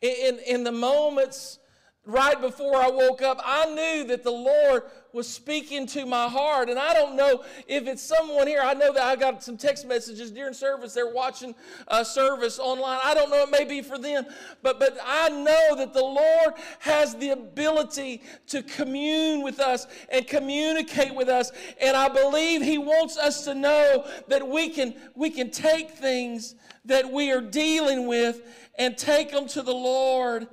in, 0.02 0.38
in 0.46 0.65
the 0.65 0.72
moments 0.74 1.60
right 2.06 2.39
before 2.41 2.76
I 2.76 2.89
woke 2.89 3.22
up, 3.22 3.39
I 3.41 3.67
knew 3.74 4.04
that 4.08 4.24
the 4.24 4.32
Lord 4.32 4.84
was 5.13 5.30
speaking 5.30 5.86
to 5.86 6.06
my 6.08 6.28
heart. 6.28 6.69
And 6.69 6.80
I 6.80 6.93
don't 6.93 7.15
know 7.15 7.43
if 7.67 7.88
it's 7.88 8.02
someone 8.02 8.47
here. 8.47 8.62
I 8.62 8.73
know 8.73 8.91
that 8.93 9.04
I 9.04 9.15
got 9.15 9.43
some 9.43 9.58
text 9.58 9.88
messages 9.88 10.32
during 10.32 10.54
service. 10.54 10.93
They're 10.93 11.13
watching 11.13 11.54
a 11.88 12.04
service 12.04 12.58
online. 12.58 12.99
I 13.04 13.13
don't 13.13 13.30
know. 13.30 13.43
It 13.43 13.52
may 13.52 13.63
be 13.63 13.82
for 13.84 13.99
them. 13.99 14.26
But, 14.63 14.80
but 14.80 14.97
I 15.06 15.30
know 15.30 15.76
that 15.78 15.93
the 15.93 16.02
Lord 16.04 16.56
has 16.80 17.15
the 17.15 17.30
ability 17.30 18.23
to 18.47 18.63
commune 18.63 19.43
with 19.43 19.60
us 19.60 19.86
and 20.10 20.28
communicate 20.28 21.13
with 21.13 21.30
us. 21.30 21.52
And 21.80 21.95
I 21.95 22.10
believe 22.10 22.63
He 22.63 22.80
wants 22.80 23.15
us 23.15 23.45
to 23.45 23.54
know 23.54 24.08
that 24.28 24.47
we 24.47 24.69
can, 24.69 24.95
we 25.15 25.30
can 25.30 25.52
take 25.52 25.91
things 25.91 26.56
that 26.86 27.10
we 27.10 27.32
are 27.32 27.41
dealing 27.41 28.08
with 28.08 28.41
and 28.80 28.97
take 28.97 29.32
them 29.32 29.47
to 29.49 29.62
the 29.62 29.73
Lord 29.73 30.47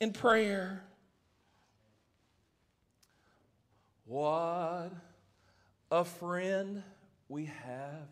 in 0.00 0.12
prayer. 0.12 0.82
What 4.10 4.90
a 5.88 6.04
friend 6.04 6.82
we 7.28 7.44
have 7.44 8.08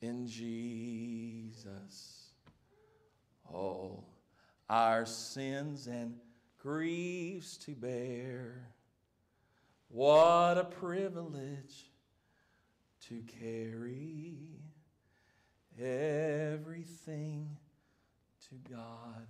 in 0.00 0.28
Jesus. 0.28 1.56
All 3.52 4.04
our 4.68 5.04
sins 5.06 5.88
and 5.88 6.14
griefs 6.58 7.56
to 7.56 7.72
bear. 7.72 8.68
What 9.88 10.58
a 10.58 10.68
privilege 10.70 11.90
to 13.08 13.24
carry 13.40 14.36
everything 15.76 17.56
to 18.48 18.54
God 18.72 19.26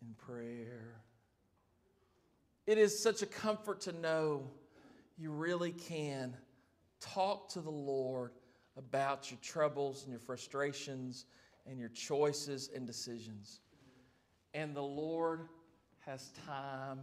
in 0.00 0.14
prayer. 0.14 1.02
It 2.64 2.78
is 2.78 3.02
such 3.02 3.22
a 3.22 3.26
comfort 3.26 3.80
to 3.80 3.92
know 3.92 4.52
you 5.16 5.30
really 5.30 5.72
can 5.72 6.36
talk 7.00 7.48
to 7.50 7.60
the 7.60 7.70
Lord 7.70 8.32
about 8.76 9.30
your 9.30 9.38
troubles 9.40 10.02
and 10.02 10.10
your 10.10 10.20
frustrations 10.20 11.26
and 11.66 11.78
your 11.78 11.88
choices 11.90 12.70
and 12.74 12.86
decisions. 12.86 13.60
And 14.52 14.74
the 14.74 14.82
Lord 14.82 15.48
has 16.06 16.32
time, 16.46 17.00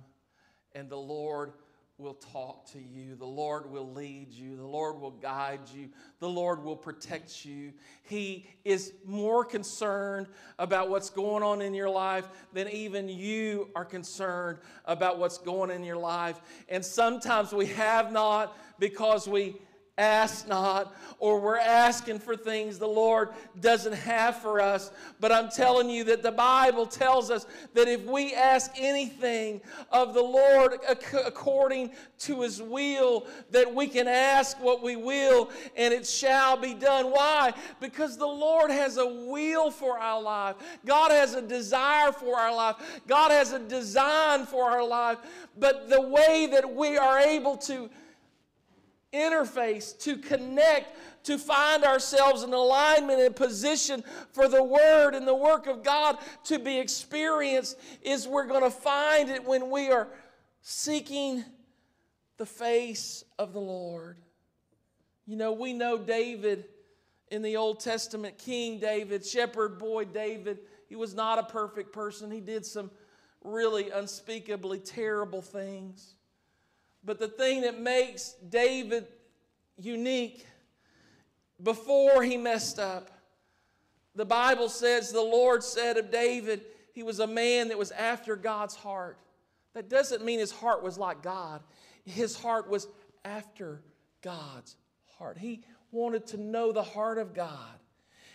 and 0.73 0.89
the 0.89 0.97
Lord 0.97 1.53
will 2.01 2.15
talk 2.15 2.65
to 2.71 2.79
you. 2.79 3.15
The 3.15 3.25
Lord 3.25 3.69
will 3.69 3.91
lead 3.93 4.31
you. 4.31 4.57
The 4.57 4.65
Lord 4.65 4.99
will 4.99 5.11
guide 5.11 5.61
you. 5.73 5.89
The 6.19 6.27
Lord 6.27 6.63
will 6.63 6.75
protect 6.75 7.45
you. 7.45 7.73
He 8.03 8.47
is 8.65 8.93
more 9.05 9.45
concerned 9.45 10.27
about 10.57 10.89
what's 10.89 11.09
going 11.09 11.43
on 11.43 11.61
in 11.61 11.73
your 11.73 11.89
life 11.89 12.27
than 12.53 12.67
even 12.69 13.07
you 13.07 13.69
are 13.75 13.85
concerned 13.85 14.57
about 14.85 15.19
what's 15.19 15.37
going 15.37 15.69
in 15.69 15.83
your 15.83 15.97
life. 15.97 16.41
And 16.67 16.83
sometimes 16.83 17.53
we 17.53 17.67
have 17.67 18.11
not 18.11 18.57
because 18.79 19.27
we 19.27 19.57
ask 19.97 20.47
not, 20.47 20.95
or 21.19 21.39
we're 21.39 21.57
asking 21.57 22.17
for 22.19 22.35
things 22.35 22.79
the 22.79 22.87
Lord 22.87 23.29
doesn't 23.59 23.93
have 23.93 24.37
for 24.41 24.61
us. 24.61 24.89
But 25.19 25.31
I'm 25.31 25.49
telling 25.49 25.89
you 25.89 26.03
that 26.05 26.23
the 26.23 26.31
Bible 26.31 26.85
tells 26.85 27.29
us 27.29 27.45
that 27.73 27.87
if 27.87 28.05
we 28.05 28.33
ask 28.33 28.71
anything 28.77 29.61
of 29.91 30.13
the 30.13 30.21
Lord 30.21 30.79
according 31.25 31.91
to 32.19 32.41
his 32.41 32.61
will, 32.61 33.27
that 33.51 33.71
we 33.73 33.87
can 33.87 34.07
ask 34.07 34.59
what 34.61 34.81
we 34.81 34.95
will 34.95 35.49
and 35.75 35.93
it 35.93 36.07
shall 36.07 36.55
be 36.55 36.73
done. 36.73 37.07
Why? 37.07 37.53
Because 37.79 38.17
the 38.17 38.25
Lord 38.25 38.71
has 38.71 38.97
a 38.97 39.05
will 39.05 39.71
for 39.71 39.99
our 39.99 40.21
life, 40.21 40.55
God 40.85 41.11
has 41.11 41.35
a 41.35 41.41
desire 41.41 42.11
for 42.11 42.37
our 42.37 42.55
life, 42.55 43.01
God 43.07 43.31
has 43.31 43.51
a 43.53 43.59
design 43.59 44.45
for 44.45 44.71
our 44.71 44.87
life. 44.87 45.17
But 45.59 45.89
the 45.89 46.01
way 46.01 46.47
that 46.51 46.73
we 46.73 46.97
are 46.97 47.19
able 47.19 47.57
to 47.57 47.89
interface, 49.13 49.97
to 49.99 50.17
connect, 50.17 50.97
to 51.25 51.37
find 51.37 51.83
ourselves 51.83 52.43
in 52.43 52.53
alignment 52.53 53.19
and 53.19 53.35
position 53.35 54.03
for 54.31 54.47
the 54.47 54.63
Word 54.63 55.13
and 55.15 55.27
the 55.27 55.35
work 55.35 55.67
of 55.67 55.83
God 55.83 56.17
to 56.45 56.59
be 56.59 56.79
experienced 56.79 57.77
is 58.01 58.27
we're 58.27 58.47
going 58.47 58.63
to 58.63 58.71
find 58.71 59.29
it 59.29 59.43
when 59.43 59.69
we 59.69 59.89
are 59.89 60.07
seeking 60.61 61.43
the 62.37 62.45
face 62.45 63.23
of 63.37 63.53
the 63.53 63.59
Lord. 63.59 64.17
You 65.25 65.35
know, 65.35 65.51
we 65.51 65.73
know 65.73 65.97
David 65.97 66.65
in 67.29 67.41
the 67.41 67.57
Old 67.57 67.79
Testament, 67.79 68.37
King 68.37 68.79
David, 68.79 69.25
shepherd 69.25 69.77
boy 69.77 70.05
David. 70.05 70.59
He 70.89 70.95
was 70.95 71.13
not 71.13 71.39
a 71.39 71.43
perfect 71.43 71.93
person. 71.93 72.31
He 72.31 72.41
did 72.41 72.65
some 72.65 72.91
really 73.43 73.89
unspeakably 73.89 74.79
terrible 74.79 75.41
things. 75.41 76.15
But 77.03 77.19
the 77.19 77.27
thing 77.27 77.61
that 77.61 77.79
makes 77.79 78.35
David 78.49 79.07
unique 79.77 80.45
before 81.61 82.23
he 82.23 82.37
messed 82.37 82.79
up, 82.79 83.09
the 84.15 84.25
Bible 84.25 84.69
says 84.69 85.11
the 85.11 85.21
Lord 85.21 85.63
said 85.63 85.97
of 85.97 86.11
David, 86.11 86.61
he 86.93 87.03
was 87.03 87.19
a 87.19 87.27
man 87.27 87.69
that 87.69 87.77
was 87.77 87.91
after 87.91 88.35
God's 88.35 88.75
heart. 88.75 89.17
That 89.73 89.89
doesn't 89.89 90.23
mean 90.23 90.39
his 90.39 90.51
heart 90.51 90.83
was 90.83 90.97
like 90.97 91.21
God, 91.21 91.61
his 92.05 92.35
heart 92.35 92.69
was 92.69 92.87
after 93.23 93.81
God's 94.21 94.75
heart. 95.17 95.37
He 95.37 95.63
wanted 95.91 96.27
to 96.27 96.37
know 96.37 96.71
the 96.71 96.83
heart 96.83 97.17
of 97.17 97.33
God. 97.33 97.80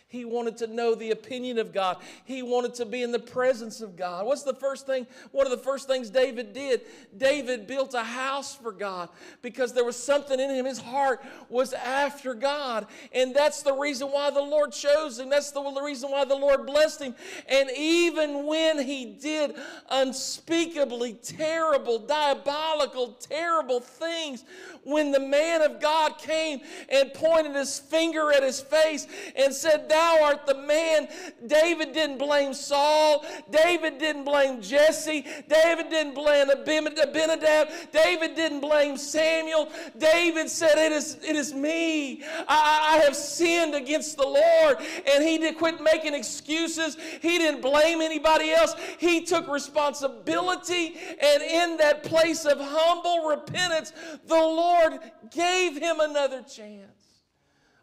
He 0.08 0.24
wanted 0.24 0.56
to 0.58 0.68
know 0.68 0.94
the 0.94 1.10
opinion 1.10 1.58
of 1.58 1.72
God. 1.72 1.96
He 2.24 2.40
wanted 2.40 2.74
to 2.74 2.86
be 2.86 3.02
in 3.02 3.10
the 3.10 3.18
presence 3.18 3.80
of 3.80 3.96
God. 3.96 4.24
What's 4.24 4.44
the 4.44 4.54
first 4.54 4.86
thing? 4.86 5.04
One 5.32 5.46
of 5.46 5.50
the 5.50 5.58
first 5.58 5.88
things 5.88 6.10
David 6.10 6.52
did? 6.52 6.82
David 7.16 7.66
built 7.66 7.92
a 7.92 8.04
house 8.04 8.54
for 8.54 8.70
God 8.70 9.08
because 9.42 9.72
there 9.72 9.84
was 9.84 9.96
something 9.96 10.38
in 10.38 10.48
him. 10.50 10.64
His 10.64 10.78
heart 10.78 11.24
was 11.48 11.72
after 11.72 12.34
God. 12.34 12.86
And 13.12 13.34
that's 13.34 13.62
the 13.62 13.72
reason 13.72 14.06
why 14.08 14.30
the 14.30 14.40
Lord 14.40 14.70
chose 14.70 15.18
him. 15.18 15.28
That's 15.28 15.50
the 15.50 15.60
reason 15.82 16.12
why 16.12 16.24
the 16.24 16.36
Lord 16.36 16.66
blessed 16.66 17.02
him. 17.02 17.16
And 17.48 17.68
even 17.76 18.46
when 18.46 18.78
he 18.78 19.06
did 19.06 19.56
unspeakably 19.90 21.14
terrible, 21.14 21.98
diabolical, 21.98 23.16
terrible 23.18 23.80
things, 23.80 24.44
when 24.84 25.10
the 25.10 25.18
man 25.18 25.62
of 25.62 25.80
God 25.80 26.18
came 26.18 26.60
and 26.88 27.12
pointed 27.12 27.56
his 27.56 27.80
finger 27.80 28.32
at 28.32 28.44
his 28.44 28.60
face 28.60 29.08
and 29.34 29.52
said, 29.52 29.88
Thou 29.96 30.24
art 30.24 30.44
the 30.44 30.54
man. 30.54 31.08
David 31.46 31.94
didn't 31.94 32.18
blame 32.18 32.52
Saul. 32.52 33.24
David 33.50 33.96
didn't 33.96 34.24
blame 34.24 34.60
Jesse. 34.60 35.24
David 35.48 35.88
didn't 35.88 36.12
blame 36.14 36.50
Abinadab. 36.50 37.68
David 37.92 38.34
didn't 38.34 38.60
blame 38.60 38.98
Samuel. 38.98 39.70
David 39.96 40.50
said, 40.50 40.76
It 40.76 40.92
is, 40.92 41.16
it 41.26 41.34
is 41.34 41.54
me. 41.54 42.22
I, 42.46 42.96
I 42.96 43.04
have 43.04 43.16
sinned 43.16 43.74
against 43.74 44.18
the 44.18 44.26
Lord. 44.26 44.76
And 45.10 45.24
he 45.24 45.38
did 45.38 45.56
quit 45.56 45.80
making 45.80 46.12
excuses. 46.12 46.98
He 47.22 47.38
didn't 47.38 47.62
blame 47.62 48.02
anybody 48.02 48.50
else. 48.52 48.74
He 48.98 49.22
took 49.22 49.48
responsibility. 49.48 50.94
And 51.22 51.42
in 51.42 51.78
that 51.78 52.02
place 52.02 52.44
of 52.44 52.58
humble 52.60 53.28
repentance, 53.28 53.94
the 54.26 54.34
Lord 54.34 55.00
gave 55.30 55.78
him 55.78 56.00
another 56.00 56.42
chance. 56.42 56.95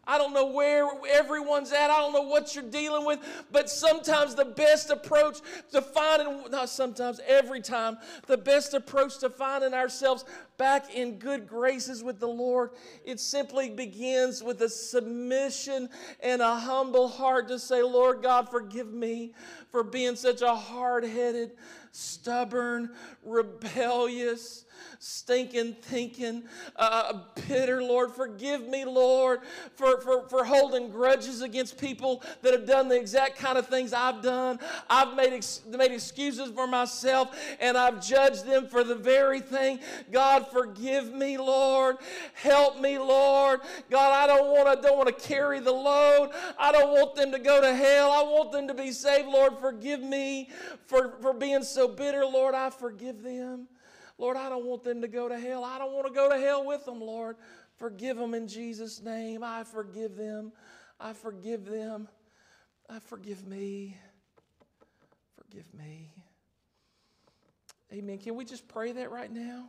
I 0.06 0.18
don't 0.18 0.34
know 0.34 0.46
where 0.46 0.88
everyone's 1.10 1.72
at. 1.72 1.90
I 1.90 1.98
don't 1.98 2.12
know 2.12 2.22
what 2.22 2.54
you're 2.54 2.64
dealing 2.64 3.06
with. 3.06 3.20
But 3.50 3.70
sometimes 3.70 4.34
the 4.34 4.44
best 4.44 4.90
approach 4.90 5.38
to 5.72 5.80
finding, 5.80 6.50
not 6.50 6.68
sometimes, 6.68 7.20
every 7.26 7.60
time, 7.60 7.98
the 8.26 8.36
best 8.36 8.74
approach 8.74 9.18
to 9.18 9.30
finding 9.30 9.74
ourselves 9.74 10.24
back 10.56 10.94
in 10.94 11.18
good 11.18 11.46
graces 11.46 12.02
with 12.02 12.20
the 12.20 12.28
Lord, 12.28 12.70
it 13.04 13.18
simply 13.18 13.70
begins 13.70 14.42
with 14.42 14.60
a 14.62 14.68
submission 14.68 15.88
and 16.20 16.42
a 16.42 16.54
humble 16.54 17.08
heart 17.08 17.48
to 17.48 17.58
say, 17.58 17.82
Lord 17.82 18.22
God, 18.22 18.48
forgive 18.48 18.92
me 18.92 19.32
for 19.70 19.82
being 19.82 20.16
such 20.16 20.42
a 20.42 20.54
hard 20.54 21.04
headed, 21.04 21.52
stubborn, 21.92 22.90
rebellious, 23.24 24.63
stinking 24.98 25.76
thinking, 25.82 26.44
uh, 26.76 27.20
bitter, 27.48 27.82
Lord. 27.82 28.12
Forgive 28.12 28.66
me, 28.68 28.84
Lord, 28.84 29.40
for, 29.74 30.00
for, 30.00 30.28
for 30.28 30.44
holding 30.44 30.90
grudges 30.90 31.42
against 31.42 31.78
people 31.78 32.22
that 32.42 32.52
have 32.52 32.66
done 32.66 32.88
the 32.88 32.98
exact 32.98 33.38
kind 33.38 33.58
of 33.58 33.66
things 33.66 33.92
I've 33.92 34.22
done. 34.22 34.58
I've 34.88 35.14
made, 35.14 35.32
ex- 35.32 35.62
made 35.68 35.92
excuses 35.92 36.50
for 36.50 36.66
myself 36.66 37.36
and 37.60 37.76
I've 37.76 38.04
judged 38.04 38.46
them 38.46 38.66
for 38.66 38.84
the 38.84 38.94
very 38.94 39.40
thing. 39.40 39.80
God, 40.10 40.46
forgive 40.48 41.12
me, 41.12 41.38
Lord. 41.38 41.96
Help 42.34 42.80
me, 42.80 42.98
Lord. 42.98 43.60
God, 43.90 44.12
I 44.12 44.26
don't 44.26 44.48
want 44.50 44.82
to 44.82 44.86
don't 44.86 44.96
want 44.96 45.08
to 45.08 45.24
carry 45.28 45.60
the 45.60 45.72
load. 45.72 46.30
I 46.58 46.72
don't 46.72 46.92
want 46.92 47.14
them 47.14 47.32
to 47.32 47.38
go 47.38 47.60
to 47.60 47.74
hell. 47.74 48.12
I 48.12 48.22
want 48.22 48.52
them 48.52 48.68
to 48.68 48.74
be 48.74 48.92
saved. 48.92 49.28
Lord, 49.28 49.58
forgive 49.58 50.00
me 50.00 50.50
for, 50.86 51.14
for 51.20 51.32
being 51.32 51.62
so 51.62 51.88
bitter. 51.88 52.24
Lord, 52.24 52.54
I 52.54 52.70
forgive 52.70 53.22
them. 53.22 53.68
Lord, 54.24 54.38
I 54.38 54.48
don't 54.48 54.64
want 54.64 54.82
them 54.84 55.02
to 55.02 55.08
go 55.08 55.28
to 55.28 55.38
hell. 55.38 55.64
I 55.64 55.76
don't 55.76 55.92
want 55.92 56.06
to 56.06 56.12
go 56.14 56.30
to 56.30 56.40
hell 56.40 56.64
with 56.64 56.86
them, 56.86 56.98
Lord. 56.98 57.36
Forgive 57.76 58.16
them 58.16 58.32
in 58.32 58.48
Jesus' 58.48 59.02
name. 59.02 59.44
I 59.44 59.64
forgive 59.64 60.16
them. 60.16 60.50
I 60.98 61.12
forgive 61.12 61.66
them. 61.66 62.08
I 62.88 63.00
forgive 63.00 63.46
me. 63.46 63.98
Forgive 65.36 65.66
me. 65.74 66.10
Amen. 67.92 68.16
Can 68.16 68.34
we 68.34 68.46
just 68.46 68.66
pray 68.66 68.92
that 68.92 69.10
right 69.10 69.30
now? 69.30 69.66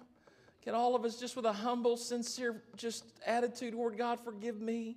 Can 0.64 0.74
all 0.74 0.96
of 0.96 1.04
us 1.04 1.20
just 1.20 1.36
with 1.36 1.44
a 1.44 1.52
humble, 1.52 1.98
sincere 1.98 2.64
just 2.78 3.04
attitude 3.26 3.74
toward 3.74 3.98
God, 3.98 4.22
forgive 4.22 4.62
me? 4.62 4.96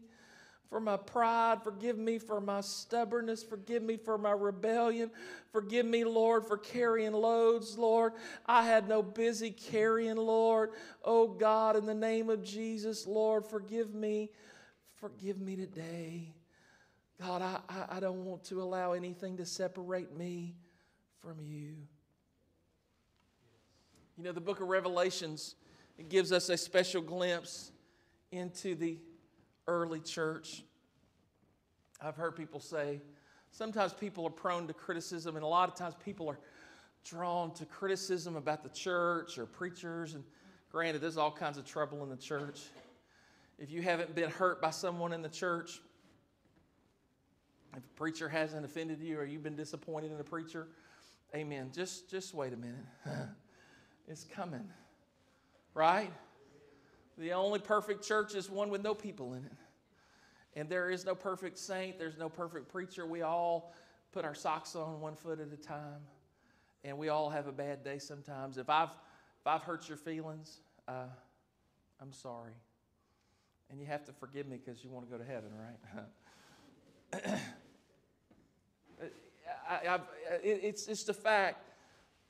For 0.69 0.81
my 0.81 0.97
pride. 0.97 1.63
Forgive 1.63 1.99
me 1.99 2.19
for 2.19 2.41
my 2.41 2.61
stubbornness. 2.61 3.43
Forgive 3.43 3.83
me 3.83 3.97
for 3.97 4.19
my 4.19 4.33
rebellion. 4.33 5.11
Forgive 5.51 5.87
me, 5.87 6.05
Lord, 6.05 6.47
for 6.47 6.59
carrying 6.59 7.13
loads, 7.13 7.79
Lord. 7.79 8.13
I 8.47 8.65
had 8.65 8.89
no 8.89 9.03
busy 9.03 9.51
carrying, 9.51 10.17
Lord. 10.17 10.71
Oh 11.05 11.29
God, 11.29 11.77
in 11.77 11.87
the 11.87 11.95
name 11.95 12.29
of 12.29 12.43
Jesus, 12.43 13.07
Lord, 13.07 13.47
forgive 13.47 13.95
me. 13.95 14.31
Forgive 14.97 15.41
me 15.41 15.57
today. 15.57 16.35
God, 17.21 17.43
I, 17.43 17.59
I, 17.69 17.97
I 17.97 18.01
don't 18.01 18.25
want 18.25 18.45
to 18.45 18.63
allow 18.63 18.93
anything 18.93 19.39
to 19.39 19.47
separate 19.47 20.17
me 20.17 20.55
from 21.21 21.41
you. 21.41 21.77
You 24.17 24.25
know, 24.25 24.33
the 24.33 24.41
book 24.41 24.61
of 24.61 24.69
Revelations, 24.69 25.55
it 25.97 26.09
gives 26.09 26.31
us 26.33 26.49
a 26.49 26.57
special 26.57 27.01
glimpse 27.01 27.73
into 28.31 28.75
the 28.75 28.99
early 29.69 30.01
church. 30.01 30.65
I've 32.01 32.17
heard 32.17 32.35
people 32.35 32.59
say 32.59 33.01
sometimes 33.53 33.93
people 33.93 34.27
are 34.27 34.31
prone 34.31 34.67
to 34.67 34.75
criticism, 34.75 35.37
and 35.37 35.45
a 35.45 35.49
lot 35.49 35.69
of 35.69 35.77
times 35.77 35.95
people 36.05 36.29
are 36.29 36.41
drawn 37.05 37.55
to 37.55 37.65
criticism 37.65 38.35
about 38.35 38.65
the 38.65 38.69
church 38.71 39.39
or 39.39 39.47
preachers. 39.47 40.15
And 40.15 40.25
granted, 40.73 41.01
there's 41.01 41.17
all 41.17 41.31
kinds 41.31 41.59
of 41.59 41.65
trouble 41.65 42.03
in 42.03 42.11
the 42.11 42.17
church. 42.17 42.63
If 43.61 43.71
you 43.71 43.83
haven't 43.83 44.17
been 44.17 44.31
hurt 44.31 44.61
by 44.61 44.71
someone 44.71 45.13
in 45.13 45.23
the 45.23 45.29
church, 45.29 45.81
if 47.77 47.85
a 47.85 47.97
preacher 47.97 48.29
hasn't 48.29 48.65
offended 48.65 49.01
you 49.01 49.21
or 49.21 49.25
you've 49.25 49.45
been 49.45 49.57
disappointed 49.57 50.11
in 50.11 50.19
a 50.19 50.25
preacher, 50.25 50.67
Amen. 51.35 51.71
Just, 51.75 52.09
just 52.09 52.33
wait 52.33 52.53
a 52.55 52.57
minute. 52.57 52.87
it's 54.09 54.25
coming. 54.25 54.67
Right? 55.75 56.11
The 57.19 57.33
only 57.33 57.59
perfect 57.59 58.07
church 58.07 58.35
is 58.35 58.49
one 58.49 58.71
with 58.71 58.83
no 58.83 58.95
people 58.95 59.35
in 59.35 59.45
it. 59.45 59.53
And 60.55 60.69
there 60.69 60.89
is 60.89 61.05
no 61.05 61.15
perfect 61.15 61.59
saint, 61.59 61.99
there's 61.99 62.17
no 62.17 62.29
perfect 62.29 62.69
preacher. 62.69 63.07
We 63.07 63.23
all 63.23 63.75
put 64.13 64.25
our 64.25 64.35
socks 64.35 64.75
on 64.75 65.01
one 65.01 65.17
foot 65.17 65.41
at 65.41 65.53
a 65.53 65.57
time. 65.57 66.01
And 66.85 66.97
we 66.97 67.09
all 67.09 67.29
have 67.29 67.49
a 67.49 67.53
bad 67.53 67.83
day 67.83 67.99
sometimes. 67.99 68.57
If 68.57 68.71
I've, 68.71 68.91
if 69.41 69.47
I've 69.47 69.63
hurt 69.63 69.89
your 69.89 69.99
feelings, 69.99 70.61
uh, 70.87 71.07
I'm 72.01 72.13
sorry. 72.13 72.53
And 73.71 73.81
you 73.81 73.87
have 73.87 74.05
to 74.05 74.13
forgive 74.13 74.47
me 74.47 74.59
because 74.65 74.83
you 74.83 74.91
want 74.91 75.07
to 75.07 75.11
go 75.11 75.19
to 75.19 75.29
heaven, 75.29 75.51
right? 77.13 77.35
I, 79.69 79.89
I, 79.89 80.01
it's 80.43 80.87
just 80.87 81.09
a 81.09 81.15
fact 81.15 81.69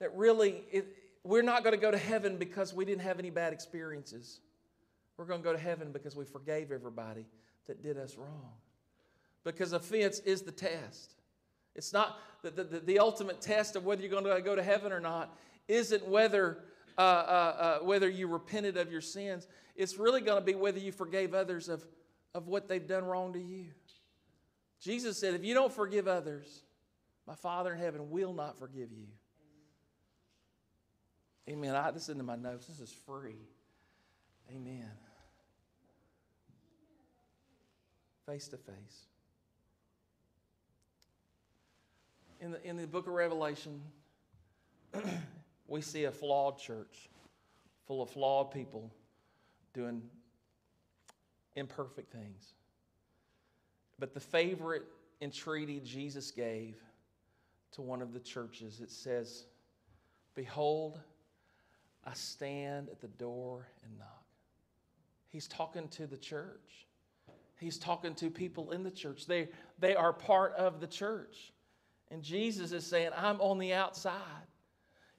that 0.00 0.16
really 0.16 0.62
it, 0.72 0.86
we're 1.24 1.42
not 1.42 1.62
going 1.62 1.74
to 1.74 1.80
go 1.80 1.90
to 1.90 1.98
heaven 1.98 2.36
because 2.36 2.72
we 2.72 2.84
didn't 2.84 3.02
have 3.02 3.18
any 3.18 3.30
bad 3.30 3.52
experiences. 3.52 4.40
We're 5.18 5.26
going 5.26 5.40
to 5.40 5.44
go 5.44 5.52
to 5.52 5.58
heaven 5.58 5.92
because 5.92 6.16
we 6.16 6.24
forgave 6.24 6.72
everybody 6.72 7.26
that 7.66 7.82
did 7.82 7.98
us 7.98 8.16
wrong. 8.16 8.52
Because 9.44 9.72
offense 9.72 10.20
is 10.20 10.42
the 10.42 10.52
test. 10.52 11.12
It's 11.74 11.92
not 11.92 12.18
the, 12.42 12.50
the, 12.50 12.80
the 12.80 12.98
ultimate 13.00 13.40
test 13.40 13.76
of 13.76 13.84
whether 13.84 14.00
you're 14.00 14.10
going 14.10 14.24
to 14.24 14.40
go 14.42 14.54
to 14.54 14.62
heaven 14.62 14.92
or 14.92 15.00
not, 15.00 15.36
isn't 15.66 16.06
whether, 16.08 16.58
uh, 16.96 17.00
uh, 17.00 17.04
uh, 17.04 17.84
whether 17.84 18.08
you 18.08 18.28
repented 18.28 18.76
of 18.76 18.90
your 18.90 19.00
sins. 19.00 19.48
It's 19.74 19.98
really 19.98 20.20
going 20.20 20.38
to 20.38 20.44
be 20.44 20.54
whether 20.54 20.78
you 20.78 20.92
forgave 20.92 21.34
others 21.34 21.68
of, 21.68 21.84
of 22.34 22.46
what 22.46 22.68
they've 22.68 22.86
done 22.86 23.04
wrong 23.04 23.32
to 23.32 23.40
you. 23.40 23.66
Jesus 24.80 25.18
said, 25.18 25.34
if 25.34 25.44
you 25.44 25.54
don't 25.54 25.72
forgive 25.72 26.06
others, 26.06 26.62
my 27.26 27.34
Father 27.34 27.74
in 27.74 27.78
heaven 27.80 28.10
will 28.10 28.32
not 28.32 28.56
forgive 28.56 28.92
you. 28.92 29.08
Amen. 31.48 31.74
I, 31.74 31.90
this 31.90 32.04
is 32.04 32.08
into 32.10 32.24
my 32.24 32.36
notes. 32.36 32.66
This 32.66 32.80
is 32.80 32.92
free. 32.92 33.48
Amen. 34.50 34.88
Face 38.28 38.48
to 38.48 38.58
face. 38.58 39.06
In 42.42 42.50
the, 42.50 42.62
in 42.62 42.76
the 42.76 42.86
book 42.86 43.06
of 43.06 43.14
Revelation, 43.14 43.80
we 45.66 45.80
see 45.80 46.04
a 46.04 46.12
flawed 46.12 46.58
church 46.58 47.08
full 47.86 48.02
of 48.02 48.10
flawed 48.10 48.50
people 48.50 48.92
doing 49.72 50.02
imperfect 51.56 52.12
things. 52.12 52.52
But 53.98 54.12
the 54.12 54.20
favorite 54.20 54.84
entreaty 55.22 55.80
Jesus 55.80 56.30
gave 56.30 56.76
to 57.72 57.80
one 57.80 58.02
of 58.02 58.12
the 58.12 58.20
churches, 58.20 58.80
it 58.82 58.90
says, 58.90 59.46
Behold, 60.34 61.00
I 62.04 62.12
stand 62.12 62.90
at 62.90 63.00
the 63.00 63.08
door 63.08 63.68
and 63.82 63.98
knock. 63.98 64.26
He's 65.30 65.48
talking 65.48 65.88
to 65.88 66.06
the 66.06 66.18
church. 66.18 66.87
He's 67.58 67.78
talking 67.78 68.14
to 68.16 68.30
people 68.30 68.70
in 68.70 68.84
the 68.84 68.90
church. 68.90 69.26
They, 69.26 69.48
they 69.78 69.96
are 69.96 70.12
part 70.12 70.54
of 70.54 70.80
the 70.80 70.86
church. 70.86 71.52
And 72.10 72.22
Jesus 72.22 72.72
is 72.72 72.86
saying, 72.86 73.10
I'm 73.16 73.40
on 73.40 73.58
the 73.58 73.74
outside. 73.74 74.14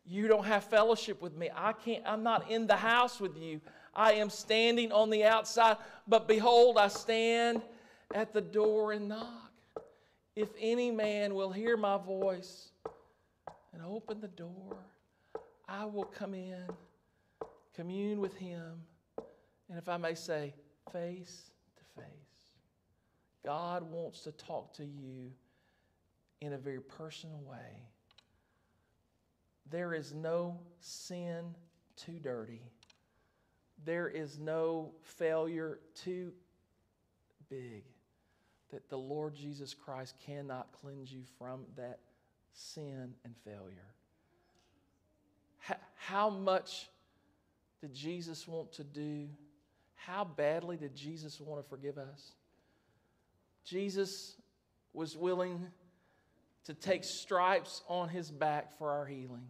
You 0.05 0.27
don't 0.27 0.45
have 0.45 0.63
fellowship 0.63 1.21
with 1.21 1.35
me. 1.35 1.49
I 1.53 1.73
can't, 1.73 2.03
I'm 2.05 2.23
not 2.23 2.49
in 2.49 2.65
the 2.65 2.75
house 2.75 3.19
with 3.19 3.37
you. 3.37 3.61
I 3.93 4.13
am 4.13 4.29
standing 4.29 4.91
on 4.91 5.09
the 5.09 5.25
outside. 5.25 5.77
But 6.07 6.27
behold, 6.27 6.77
I 6.77 6.87
stand 6.87 7.61
at 8.13 8.33
the 8.33 8.41
door 8.41 8.93
and 8.93 9.09
knock. 9.09 9.51
If 10.35 10.49
any 10.59 10.89
man 10.89 11.35
will 11.35 11.51
hear 11.51 11.75
my 11.75 11.97
voice 11.97 12.71
and 13.73 13.83
open 13.85 14.21
the 14.21 14.29
door, 14.29 14.77
I 15.67 15.85
will 15.85 16.05
come 16.05 16.33
in, 16.33 16.63
commune 17.75 18.19
with 18.19 18.35
him, 18.35 18.81
and 19.69 19.77
if 19.77 19.87
I 19.89 19.97
may 19.97 20.15
say, 20.15 20.53
face 20.91 21.51
to 21.77 22.01
face. 22.01 22.28
God 23.45 23.89
wants 23.91 24.21
to 24.21 24.31
talk 24.31 24.73
to 24.75 24.83
you 24.83 25.31
in 26.41 26.53
a 26.53 26.57
very 26.57 26.81
personal 26.81 27.41
way. 27.45 27.83
There 29.69 29.93
is 29.93 30.13
no 30.13 30.59
sin 30.79 31.55
too 31.95 32.19
dirty. 32.21 32.61
There 33.85 34.07
is 34.09 34.39
no 34.39 34.91
failure 35.01 35.79
too 35.95 36.33
big 37.49 37.83
that 38.71 38.89
the 38.89 38.97
Lord 38.97 39.35
Jesus 39.35 39.73
Christ 39.73 40.15
cannot 40.25 40.67
cleanse 40.81 41.11
you 41.11 41.23
from 41.37 41.61
that 41.75 41.99
sin 42.53 43.13
and 43.23 43.35
failure. 43.43 43.93
How 45.95 46.29
much 46.29 46.89
did 47.81 47.93
Jesus 47.93 48.47
want 48.47 48.71
to 48.73 48.83
do? 48.83 49.27
How 49.95 50.23
badly 50.23 50.77
did 50.77 50.95
Jesus 50.95 51.39
want 51.39 51.63
to 51.63 51.69
forgive 51.69 51.97
us? 51.97 52.31
Jesus 53.65 54.35
was 54.93 55.15
willing 55.15 55.67
to 56.65 56.73
take 56.73 57.03
stripes 57.03 57.81
on 57.87 58.09
his 58.09 58.31
back 58.31 58.77
for 58.77 58.91
our 58.91 59.05
healing. 59.05 59.47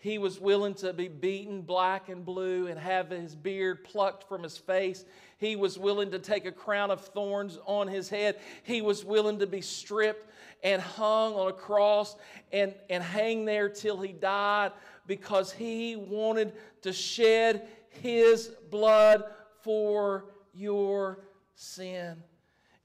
He 0.00 0.18
was 0.18 0.40
willing 0.40 0.74
to 0.74 0.92
be 0.92 1.08
beaten 1.08 1.62
black 1.62 2.08
and 2.08 2.24
blue 2.24 2.68
and 2.68 2.78
have 2.78 3.10
his 3.10 3.34
beard 3.34 3.82
plucked 3.82 4.28
from 4.28 4.44
his 4.44 4.56
face. 4.56 5.04
He 5.38 5.56
was 5.56 5.76
willing 5.76 6.12
to 6.12 6.20
take 6.20 6.46
a 6.46 6.52
crown 6.52 6.92
of 6.92 7.00
thorns 7.00 7.58
on 7.66 7.88
his 7.88 8.08
head. 8.08 8.38
He 8.62 8.80
was 8.80 9.04
willing 9.04 9.40
to 9.40 9.46
be 9.46 9.60
stripped 9.60 10.30
and 10.62 10.80
hung 10.80 11.34
on 11.34 11.48
a 11.48 11.52
cross 11.52 12.14
and, 12.52 12.74
and 12.88 13.02
hang 13.02 13.44
there 13.44 13.68
till 13.68 14.00
he 14.00 14.12
died 14.12 14.70
because 15.08 15.50
he 15.50 15.96
wanted 15.96 16.52
to 16.82 16.92
shed 16.92 17.66
his 17.90 18.52
blood 18.70 19.24
for 19.62 20.26
your 20.54 21.24
sin. 21.56 22.22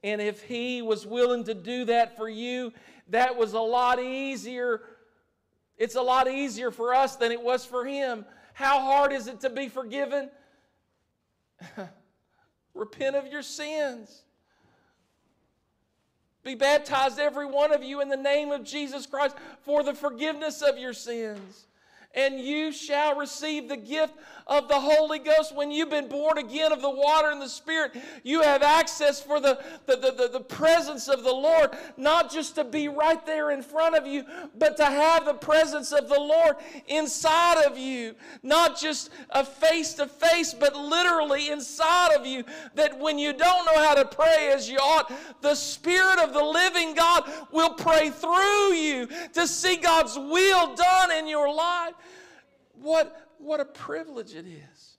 And 0.03 0.21
if 0.21 0.43
he 0.43 0.81
was 0.81 1.05
willing 1.05 1.45
to 1.45 1.53
do 1.53 1.85
that 1.85 2.17
for 2.17 2.27
you, 2.27 2.73
that 3.09 3.37
was 3.37 3.53
a 3.53 3.59
lot 3.59 4.01
easier. 4.01 4.81
It's 5.77 5.95
a 5.95 6.01
lot 6.01 6.27
easier 6.27 6.71
for 6.71 6.93
us 6.93 7.15
than 7.15 7.31
it 7.31 7.41
was 7.41 7.65
for 7.65 7.85
him. 7.85 8.25
How 8.53 8.79
hard 8.79 9.13
is 9.13 9.27
it 9.27 9.39
to 9.41 9.49
be 9.49 9.69
forgiven? 9.69 10.29
Repent 12.73 13.15
of 13.15 13.27
your 13.27 13.41
sins. 13.41 14.23
Be 16.43 16.55
baptized, 16.55 17.19
every 17.19 17.45
one 17.45 17.73
of 17.73 17.83
you, 17.83 18.01
in 18.01 18.09
the 18.09 18.17
name 18.17 18.51
of 18.51 18.65
Jesus 18.65 19.05
Christ 19.05 19.37
for 19.61 19.81
the 19.83 19.93
forgiveness 19.93 20.61
of 20.61 20.77
your 20.77 20.91
sins 20.91 21.67
and 22.13 22.39
you 22.39 22.71
shall 22.71 23.15
receive 23.15 23.69
the 23.69 23.77
gift 23.77 24.13
of 24.47 24.67
the 24.67 24.79
Holy 24.79 25.19
Ghost. 25.19 25.55
When 25.55 25.71
you've 25.71 25.89
been 25.89 26.07
born 26.07 26.37
again 26.37 26.71
of 26.71 26.81
the 26.81 26.89
water 26.89 27.29
and 27.29 27.41
the 27.41 27.49
Spirit, 27.49 27.95
you 28.23 28.41
have 28.41 28.61
access 28.63 29.21
for 29.21 29.39
the, 29.39 29.59
the, 29.85 29.95
the, 29.95 30.29
the, 30.31 30.39
presence 30.39 31.07
of 31.07 31.23
the 31.23 31.33
Lord, 31.33 31.71
not 31.97 32.31
just 32.31 32.55
to 32.55 32.63
be 32.63 32.87
right 32.87 33.25
there 33.25 33.51
in 33.51 33.61
front 33.61 33.95
of 33.95 34.05
you, 34.05 34.23
but 34.57 34.77
to 34.77 34.85
have 34.85 35.25
the 35.25 35.33
presence 35.33 35.91
of 35.91 36.09
the 36.09 36.19
Lord 36.19 36.55
inside 36.87 37.63
of 37.63 37.77
you. 37.77 38.15
Not 38.43 38.79
just 38.79 39.09
a 39.29 39.43
face 39.43 39.93
to 39.95 40.07
face, 40.07 40.53
but 40.53 40.75
literally 40.75 41.49
inside 41.49 42.13
of 42.13 42.25
you. 42.25 42.43
That 42.75 42.99
when 42.99 43.17
you 43.17 43.33
don't 43.33 43.65
know 43.65 43.81
how 43.81 43.95
to 43.95 44.05
pray 44.05 44.51
as 44.53 44.69
you 44.69 44.77
ought, 44.77 45.11
the 45.41 45.55
Spirit 45.55 46.19
of 46.19 46.33
the 46.33 46.43
living 46.43 46.93
God 46.93 47.29
will 47.51 47.73
pray 47.73 48.09
through 48.09 48.73
you 48.73 49.07
to 49.33 49.47
see 49.47 49.77
God's 49.77 50.17
will 50.17 50.75
done 50.75 51.11
in 51.11 51.27
your 51.27 51.53
life. 51.53 51.93
What, 52.83 53.29
what 53.37 53.61
a 53.61 53.65
privilege 53.65 54.35
it 54.35 54.45
is 54.45 54.97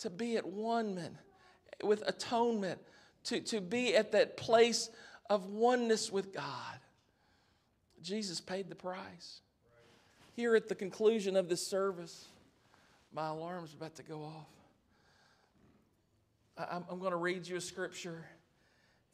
to 0.00 0.10
be 0.10 0.36
at 0.36 0.46
one 0.46 0.94
man, 0.94 1.16
with 1.82 2.06
atonement, 2.06 2.78
to, 3.24 3.40
to 3.40 3.62
be 3.62 3.96
at 3.96 4.12
that 4.12 4.36
place 4.36 4.90
of 5.30 5.46
oneness 5.46 6.12
with 6.12 6.34
God. 6.34 6.78
Jesus 8.02 8.42
paid 8.42 8.68
the 8.68 8.74
price. 8.74 9.40
Here 10.36 10.54
at 10.54 10.68
the 10.68 10.74
conclusion 10.74 11.34
of 11.34 11.48
this 11.48 11.66
service, 11.66 12.26
my 13.10 13.28
alarm's 13.28 13.72
about 13.72 13.94
to 13.96 14.02
go 14.02 14.22
off. 14.22 14.50
I'm, 16.70 16.84
I'm 16.90 16.98
going 16.98 17.12
to 17.12 17.16
read 17.16 17.48
you 17.48 17.56
a 17.56 17.60
scripture, 17.60 18.26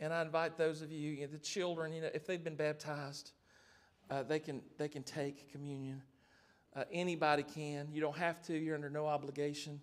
and 0.01 0.13
I 0.13 0.23
invite 0.23 0.59
those 0.59 0.83
of 0.83 0.91
you, 0.91 1.13
you 1.13 1.21
know, 1.21 1.29
the 1.29 1.39
children, 1.39 1.93
you 1.93 2.03
know, 2.03 2.11
if 2.13 2.27
they've 2.27 2.43
been 2.43 2.57
baptized, 2.57 3.31
uh, 4.11 4.25
they, 4.25 4.41
can, 4.41 4.63
they 4.79 4.89
can 4.89 5.05
take 5.05 5.53
communion. 5.53 6.03
Uh, 6.77 6.83
anybody 6.91 7.45
can. 7.45 7.89
You 7.93 8.01
don't 8.01 8.17
have 8.17 8.43
to, 8.47 8.57
you're 8.57 8.75
under 8.75 8.91
no 8.91 9.07
obligation. 9.07 9.81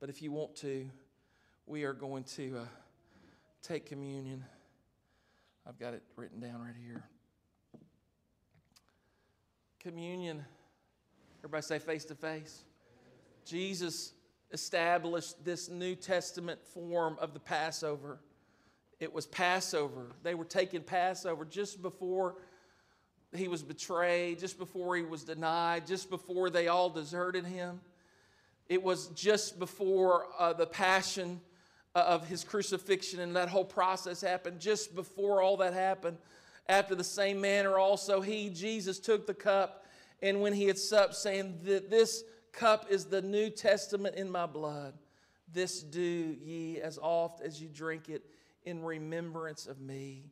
But 0.00 0.08
if 0.08 0.22
you 0.22 0.32
want 0.32 0.56
to, 0.56 0.88
we 1.66 1.84
are 1.84 1.92
going 1.92 2.24
to 2.36 2.58
uh, 2.58 2.64
take 3.62 3.84
communion. 3.84 4.44
I've 5.66 5.78
got 5.78 5.92
it 5.92 6.02
written 6.16 6.40
down 6.40 6.62
right 6.62 6.74
here. 6.82 7.04
Communion, 9.80 10.44
everybody 11.40 11.62
say 11.62 11.78
face 11.78 12.04
to 12.06 12.14
face. 12.14 12.64
Jesus 13.44 14.12
established 14.52 15.44
this 15.44 15.68
New 15.68 15.94
Testament 15.94 16.60
form 16.64 17.16
of 17.20 17.34
the 17.34 17.40
Passover. 17.40 18.18
It 18.98 19.12
was 19.12 19.26
Passover. 19.26 20.12
They 20.22 20.34
were 20.34 20.44
taking 20.44 20.82
Passover 20.82 21.44
just 21.44 21.82
before 21.82 22.36
he 23.34 23.48
was 23.48 23.62
betrayed, 23.62 24.38
just 24.38 24.58
before 24.58 24.96
he 24.96 25.02
was 25.02 25.24
denied, 25.24 25.86
just 25.86 26.10
before 26.10 26.50
they 26.50 26.68
all 26.68 26.90
deserted 26.90 27.44
him. 27.44 27.80
It 28.68 28.82
was 28.82 29.08
just 29.08 29.58
before 29.58 30.26
uh, 30.38 30.52
the 30.52 30.66
passion 30.66 31.40
uh, 31.94 32.00
of 32.00 32.28
his 32.28 32.44
crucifixion 32.44 33.20
and 33.20 33.34
that 33.36 33.48
whole 33.48 33.64
process 33.64 34.20
happened, 34.20 34.60
just 34.60 34.94
before 34.94 35.42
all 35.42 35.56
that 35.58 35.72
happened. 35.72 36.18
After 36.68 36.94
the 36.94 37.04
same 37.04 37.40
manner, 37.40 37.78
also, 37.78 38.20
he, 38.20 38.48
Jesus, 38.50 38.98
took 38.98 39.26
the 39.26 39.34
cup, 39.34 39.86
and 40.22 40.40
when 40.40 40.52
he 40.52 40.66
had 40.66 40.78
supped, 40.78 41.14
saying 41.14 41.60
that 41.64 41.90
this 41.90 42.22
cup 42.52 42.86
is 42.90 43.06
the 43.06 43.22
New 43.22 43.50
Testament 43.50 44.16
in 44.16 44.30
my 44.30 44.46
blood, 44.46 44.94
this 45.52 45.82
do 45.82 46.00
ye 46.00 46.80
as 46.80 46.98
oft 47.02 47.42
as 47.42 47.60
you 47.60 47.68
drink 47.68 48.08
it 48.08 48.24
in 48.64 48.84
remembrance 48.84 49.66
of 49.66 49.80
me. 49.80 50.30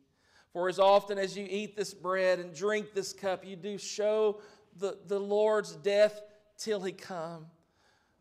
For 0.53 0.67
as 0.67 0.79
often 0.79 1.17
as 1.17 1.37
you 1.37 1.47
eat 1.49 1.77
this 1.77 1.93
bread 1.93 2.39
and 2.39 2.53
drink 2.53 2.93
this 2.93 3.13
cup, 3.13 3.45
you 3.45 3.55
do 3.55 3.77
show 3.77 4.41
the, 4.77 4.97
the 5.07 5.19
Lord's 5.19 5.75
death 5.75 6.21
till 6.57 6.81
he 6.81 6.91
come. 6.91 7.45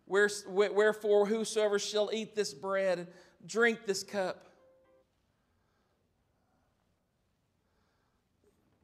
Wherefore, 0.07 1.27
whosoever 1.27 1.79
shall 1.79 2.11
eat 2.13 2.35
this 2.35 2.55
bread 2.55 2.99
and 2.99 3.09
drink 3.47 3.87
this 3.87 4.03
cup, 4.03 4.47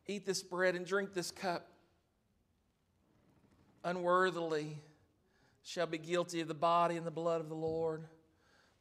eat 0.06 0.26
this 0.26 0.42
bread 0.42 0.74
and 0.74 0.84
drink 0.86 1.14
this 1.14 1.30
cup 1.30 1.68
unworthily 3.84 4.78
shall 5.62 5.86
be 5.86 5.98
guilty 5.98 6.40
of 6.40 6.48
the 6.48 6.54
body 6.54 6.96
and 6.96 7.06
the 7.06 7.10
blood 7.10 7.40
of 7.40 7.48
the 7.48 7.54
Lord. 7.54 8.04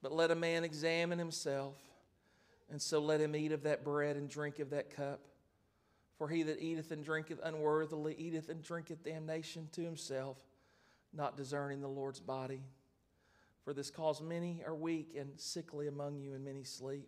But 0.02 0.12
let 0.12 0.32
a 0.32 0.36
man 0.36 0.64
examine 0.64 1.20
himself 1.20 1.76
and 2.74 2.82
so 2.82 2.98
let 2.98 3.22
him 3.22 3.36
eat 3.36 3.52
of 3.52 3.62
that 3.64 3.84
bread 3.84 4.16
and 4.16 4.28
drink 4.28 4.58
of 4.58 4.72
that 4.72 4.90
cup. 4.90 5.20
For 6.18 6.28
he 6.28 6.42
that 6.42 6.60
eateth 6.60 6.90
and 6.90 7.06
drinketh 7.06 7.40
unworthily 7.44 8.16
eateth 8.18 8.50
and 8.50 8.64
drinketh 8.64 9.04
damnation 9.04 9.70
to 9.74 9.82
himself, 9.84 10.40
not 11.14 11.38
discerning 11.38 11.82
the 11.82 11.88
Lord's 11.88 12.20
body. 12.20 12.64
For 13.64 13.74
this 13.74 13.92
cause 13.92 14.24
many 14.24 14.64
are 14.66 14.74
weak 14.74 15.16
and 15.16 15.40
sickly 15.40 15.88
among 15.88 16.18
you, 16.18 16.34
and 16.34 16.44
many 16.44 16.64
sleep. 16.64 17.08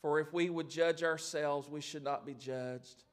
For 0.00 0.18
if 0.18 0.32
we 0.32 0.50
would 0.50 0.68
judge 0.68 1.04
ourselves, 1.04 1.68
we 1.68 1.80
should 1.80 2.02
not 2.02 2.26
be 2.26 2.34
judged. 2.34 3.04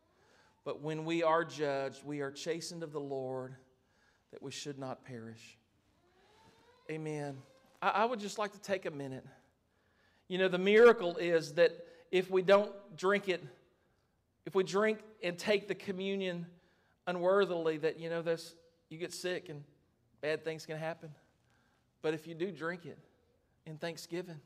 But 0.65 0.81
when 0.81 1.05
we 1.05 1.21
are 1.21 1.45
judged, 1.45 2.03
we 2.03 2.21
are 2.21 2.31
chastened 2.31 2.81
of 2.81 2.91
the 2.91 2.99
Lord, 2.99 3.53
that 4.31 4.41
we 4.41 4.49
should 4.49 4.79
not 4.79 5.05
perish. 5.05 5.59
Amen. 6.89 7.37
I, 7.79 7.89
I 7.89 8.05
would 8.05 8.19
just 8.19 8.39
like 8.39 8.53
to 8.53 8.59
take 8.59 8.87
a 8.87 8.91
minute. 8.91 9.25
You 10.29 10.37
know, 10.37 10.47
the 10.47 10.59
miracle 10.59 11.17
is 11.17 11.55
that 11.55 11.85
if 12.11 12.29
we 12.29 12.41
don't 12.41 12.71
drink 12.95 13.27
it, 13.27 13.43
if 14.45 14.55
we 14.55 14.63
drink 14.63 14.99
and 15.21 15.37
take 15.37 15.67
the 15.67 15.75
communion 15.75 16.45
unworthily, 17.07 17.77
that, 17.79 17.99
you 17.99 18.09
know, 18.09 18.21
this, 18.21 18.55
you 18.89 18.97
get 18.97 19.11
sick 19.11 19.49
and 19.49 19.63
bad 20.21 20.45
things 20.45 20.65
can 20.65 20.77
happen. 20.77 21.09
But 22.01 22.13
if 22.13 22.27
you 22.27 22.35
do 22.35 22.51
drink 22.51 22.85
it 22.85 22.97
in 23.65 23.77
thanksgiving, 23.77 24.39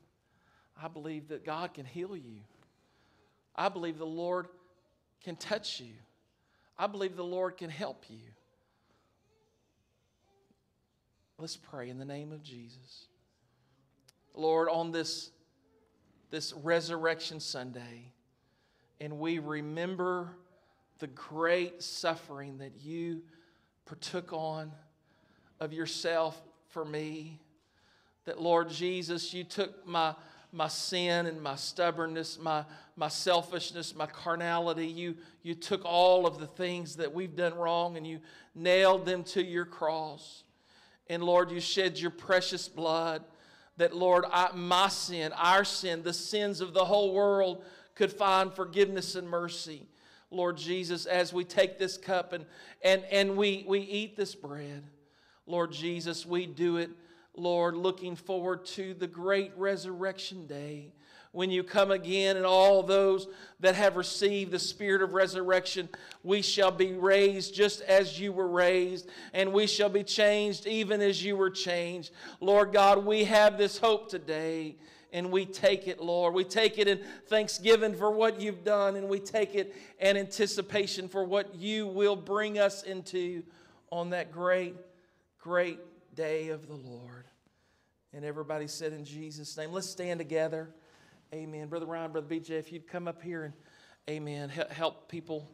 I 0.82 0.88
believe 0.88 1.28
that 1.28 1.46
God 1.46 1.74
can 1.74 1.86
heal 1.86 2.16
you. 2.16 2.40
I 3.56 3.70
believe 3.70 3.98
the 3.98 4.06
Lord 4.06 4.48
can 5.22 5.36
touch 5.36 5.80
you. 5.80 5.94
I 6.78 6.88
believe 6.88 7.16
the 7.16 7.24
Lord 7.24 7.58
can 7.58 7.70
help 7.70 8.06
you. 8.10 8.20
Let's 11.38 11.58
pray 11.58 11.90
in 11.90 12.00
the 12.00 12.06
name 12.06 12.32
of 12.32 12.42
Jesus. 12.42 13.08
Lord, 14.34 14.70
on 14.70 14.92
this 14.92 15.30
this 16.34 16.52
Resurrection 16.64 17.40
Sunday 17.40 18.12
and 19.00 19.20
we 19.20 19.38
remember 19.38 20.32
the 20.98 21.06
great 21.06 21.84
suffering 21.84 22.58
that 22.58 22.72
you 22.82 23.22
partook 23.86 24.34
on 24.34 24.72
of 25.60 25.74
yourself 25.74 26.42
for 26.70 26.84
me. 26.84 27.40
That, 28.26 28.42
Lord 28.42 28.72
Jesus, 28.72 29.32
you 29.32 29.44
took 29.44 29.86
my, 29.86 30.16
my 30.52 30.70
sin 30.70 31.28
and 31.28 31.40
my 31.40 31.56
stubbornness, 31.56 32.40
my, 32.40 32.66
my 32.96 33.10
selfishness, 33.10 33.94
my 33.94 34.08
carnality. 34.08 34.88
You, 34.88 35.16
you 35.44 35.54
took 35.54 35.86
all 35.86 36.26
of 36.26 36.40
the 36.40 36.48
things 36.48 36.96
that 36.96 37.14
we've 37.14 37.36
done 37.36 37.54
wrong 37.54 37.96
and 37.96 38.08
you 38.08 38.22
nailed 38.56 39.06
them 39.06 39.24
to 39.26 39.44
your 39.44 39.66
cross. 39.66 40.42
And 41.06 41.24
Lord, 41.24 41.52
you 41.52 41.60
shed 41.60 42.00
your 42.00 42.10
precious 42.10 42.68
blood 42.68 43.24
that, 43.78 43.96
Lord, 43.96 44.26
I, 44.32 44.52
my 44.54 44.88
sin, 44.88 45.34
our 45.34 45.64
sin, 45.64 46.04
the 46.04 46.14
sins 46.14 46.62
of 46.62 46.74
the 46.74 46.86
whole 46.86 47.14
world 47.14 47.64
could 47.96 48.12
find 48.12 48.54
forgiveness 48.54 49.16
and 49.16 49.30
mercy. 49.30 49.88
Lord 50.30 50.58
Jesus, 50.58 51.06
as 51.06 51.32
we 51.32 51.44
take 51.44 51.78
this 51.78 51.98
cup 51.98 52.34
and, 52.34 52.46
and, 52.82 53.04
and 53.12 53.38
we, 53.38 53.66
we 53.68 53.80
eat 53.80 54.16
this 54.16 54.34
bread, 54.34 54.84
Lord 55.46 55.72
Jesus, 55.72 56.26
we 56.26 56.46
do 56.46 56.78
it, 56.78 56.90
Lord, 57.36 57.76
looking 57.76 58.16
forward 58.16 58.66
to 58.68 58.94
the 58.94 59.08
great 59.08 59.52
resurrection 59.58 60.48
day 60.48 60.94
when 61.34 61.52
you 61.52 61.64
come 61.64 61.92
again, 61.92 62.38
and 62.38 62.46
all 62.46 62.84
those 62.84 63.28
that 63.60 63.76
have 63.76 63.98
received 63.98 64.52
the 64.52 64.60
spirit 64.60 65.02
of 65.02 65.14
resurrection, 65.14 65.90
we 66.24 66.42
shall 66.42 66.72
be 66.72 66.94
raised 66.94 67.54
just 67.54 67.82
as 67.82 68.20
you 68.20 68.32
were 68.32 68.48
raised, 68.48 69.10
and 69.34 69.52
we 69.52 69.68
shall 69.68 69.90
be 69.90 70.04
changed 70.04 70.66
even 70.68 71.02
as 71.02 71.24
you 71.24 71.36
were 71.36 71.50
changed. 71.50 72.12
Lord 72.40 72.72
God, 72.72 73.04
we 73.04 73.26
have 73.26 73.58
this 73.58 73.78
hope 73.78 74.10
today. 74.10 74.78
And 75.12 75.32
we 75.32 75.46
take 75.46 75.88
it, 75.88 76.02
Lord. 76.02 76.34
We 76.34 76.44
take 76.44 76.80
it 76.80 76.88
in 76.88 77.00
thanksgiving 77.28 77.94
for 77.94 78.10
what 78.10 78.42
you've 78.42 78.64
done, 78.64 78.96
and 78.96 79.08
we 79.08 79.20
take 79.20 79.54
it 79.54 79.76
in 80.00 80.18
anticipation 80.18 81.08
for 81.08 81.24
what 81.24 81.54
you 81.54 81.86
will 81.86 82.16
bring 82.16 82.58
us 82.58 82.82
into 82.82 83.44
on 83.92 84.10
that 84.10 84.32
great, 84.32 84.76
great 85.40 85.80
day 86.16 86.50
of 86.50 86.68
the 86.68 86.74
Lord. 86.74 87.26
And 88.12 88.26
everybody 88.26 88.66
said 88.66 88.92
in 88.92 89.06
Jesus' 89.06 89.56
name, 89.56 89.72
let's 89.72 89.88
stand 89.88 90.20
together. 90.20 90.74
Amen. 91.34 91.68
Brother 91.68 91.88
Ryan, 91.88 92.12
Brother 92.12 92.28
BJ, 92.28 92.52
if 92.52 92.72
you'd 92.72 92.88
come 92.88 93.08
up 93.08 93.20
here 93.20 93.46
and, 93.46 93.54
amen, 94.08 94.50
help 94.50 95.10
people. 95.10 95.50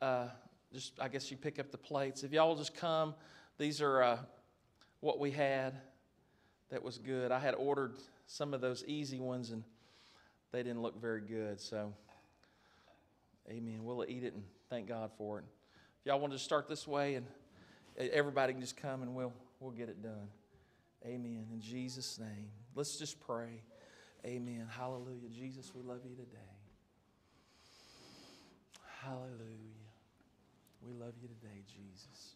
Uh, 0.00 0.28
just, 0.72 0.92
I 1.00 1.08
guess 1.08 1.32
you 1.32 1.36
pick 1.36 1.58
up 1.58 1.72
the 1.72 1.78
plates. 1.78 2.22
If 2.22 2.30
y'all 2.30 2.54
just 2.54 2.76
come, 2.76 3.12
these 3.58 3.82
are 3.82 4.04
uh, 4.04 4.18
what 5.00 5.18
we 5.18 5.32
had 5.32 5.74
that 6.70 6.80
was 6.80 6.98
good. 6.98 7.32
I 7.32 7.40
had 7.40 7.56
ordered 7.56 7.96
some 8.28 8.54
of 8.54 8.60
those 8.60 8.84
easy 8.86 9.18
ones 9.18 9.50
and 9.50 9.64
they 10.52 10.62
didn't 10.62 10.80
look 10.80 11.00
very 11.00 11.22
good. 11.22 11.60
So, 11.60 11.92
amen. 13.50 13.80
We'll 13.82 14.04
eat 14.06 14.22
it 14.22 14.32
and 14.32 14.44
thank 14.70 14.86
God 14.86 15.10
for 15.18 15.40
it. 15.40 15.44
If 16.02 16.06
y'all 16.06 16.20
want 16.20 16.34
to 16.34 16.38
start 16.38 16.68
this 16.68 16.86
way 16.86 17.16
and 17.16 17.26
everybody 17.98 18.52
can 18.52 18.60
just 18.60 18.76
come 18.76 19.02
and 19.02 19.12
we'll, 19.12 19.32
we'll 19.58 19.72
get 19.72 19.88
it 19.88 20.00
done. 20.04 20.28
Amen. 21.04 21.46
In 21.52 21.60
Jesus' 21.60 22.16
name. 22.16 22.50
Let's 22.76 22.96
just 22.96 23.18
pray. 23.18 23.62
Amen. 24.26 24.66
Hallelujah. 24.68 25.28
Jesus, 25.30 25.70
we 25.72 25.82
love 25.82 26.00
you 26.04 26.16
today. 26.16 26.52
Hallelujah. 29.00 29.86
We 30.82 30.92
love 30.92 31.14
you 31.22 31.28
today, 31.28 31.62
Jesus. 31.68 32.34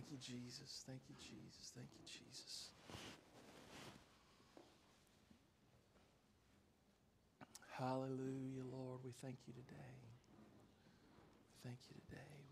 Thank 0.00 0.12
you, 0.12 0.18
Jesus. 0.18 0.82
Thank 0.86 1.02
you, 1.10 1.16
Jesus. 1.20 1.72
Thank 1.76 1.90
you, 1.92 2.00
Jesus. 2.08 2.70
Hallelujah, 7.76 8.64
Lord. 8.64 9.04
We 9.04 9.12
thank 9.12 9.36
you 9.46 9.52
today. 9.52 10.16
Thank 11.62 11.78
you 11.90 12.00
today. 12.08 12.49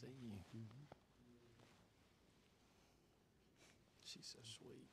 See 0.00 0.12
you. 0.20 0.36
Mm-hmm. 0.54 0.84
She's 4.04 4.26
so 4.26 4.38
sweet. 4.44 4.90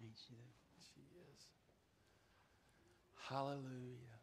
Ain't 0.00 0.16
she 0.16 0.34
though? 0.34 0.54
She 0.94 1.00
is. 1.18 1.48
Hallelujah. 3.28 4.20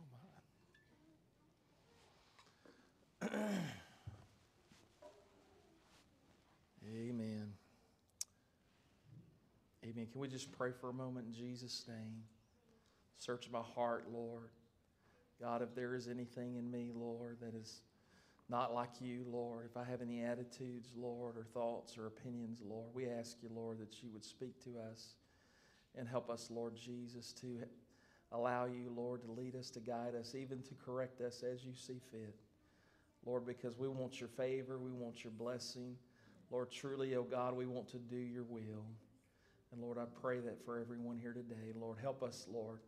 Oh, 0.00 0.04
my. 0.12 0.18
Amen. 9.84 9.97
Can 10.12 10.20
we 10.20 10.28
just 10.28 10.50
pray 10.52 10.70
for 10.72 10.88
a 10.88 10.92
moment 10.92 11.26
in 11.26 11.32
Jesus' 11.32 11.84
name? 11.88 12.22
Search 13.18 13.48
my 13.50 13.60
heart, 13.60 14.06
Lord. 14.12 14.50
God, 15.40 15.62
if 15.62 15.74
there 15.74 15.94
is 15.94 16.08
anything 16.08 16.56
in 16.56 16.70
me, 16.70 16.90
Lord, 16.94 17.38
that 17.40 17.54
is 17.54 17.82
not 18.48 18.74
like 18.74 19.00
you, 19.00 19.24
Lord, 19.30 19.66
if 19.70 19.76
I 19.76 19.84
have 19.84 20.00
any 20.00 20.24
attitudes, 20.24 20.90
Lord, 20.96 21.36
or 21.36 21.44
thoughts 21.52 21.98
or 21.98 22.06
opinions, 22.06 22.60
Lord, 22.64 22.88
we 22.94 23.08
ask 23.08 23.36
you, 23.42 23.50
Lord, 23.54 23.78
that 23.78 24.02
you 24.02 24.08
would 24.12 24.24
speak 24.24 24.58
to 24.64 24.70
us 24.90 25.16
and 25.96 26.08
help 26.08 26.30
us, 26.30 26.48
Lord 26.50 26.74
Jesus, 26.74 27.32
to 27.34 27.58
allow 28.32 28.64
you, 28.64 28.90
Lord, 28.94 29.22
to 29.22 29.30
lead 29.32 29.54
us, 29.54 29.70
to 29.70 29.80
guide 29.80 30.14
us, 30.18 30.34
even 30.34 30.62
to 30.62 30.74
correct 30.74 31.20
us 31.20 31.42
as 31.42 31.64
you 31.64 31.74
see 31.74 32.00
fit. 32.10 32.34
Lord, 33.26 33.46
because 33.46 33.76
we 33.78 33.88
want 33.88 34.20
your 34.20 34.28
favor, 34.28 34.78
we 34.78 34.92
want 34.92 35.24
your 35.24 35.32
blessing. 35.32 35.96
Lord, 36.50 36.70
truly, 36.70 37.14
oh 37.14 37.24
God, 37.24 37.54
we 37.54 37.66
want 37.66 37.88
to 37.88 37.98
do 37.98 38.16
your 38.16 38.44
will. 38.44 38.86
And 39.72 39.82
Lord, 39.82 39.98
I 39.98 40.04
pray 40.20 40.40
that 40.40 40.64
for 40.64 40.78
everyone 40.78 41.18
here 41.18 41.32
today. 41.32 41.72
Lord, 41.78 41.98
help 42.00 42.22
us, 42.22 42.46
Lord, 42.50 42.80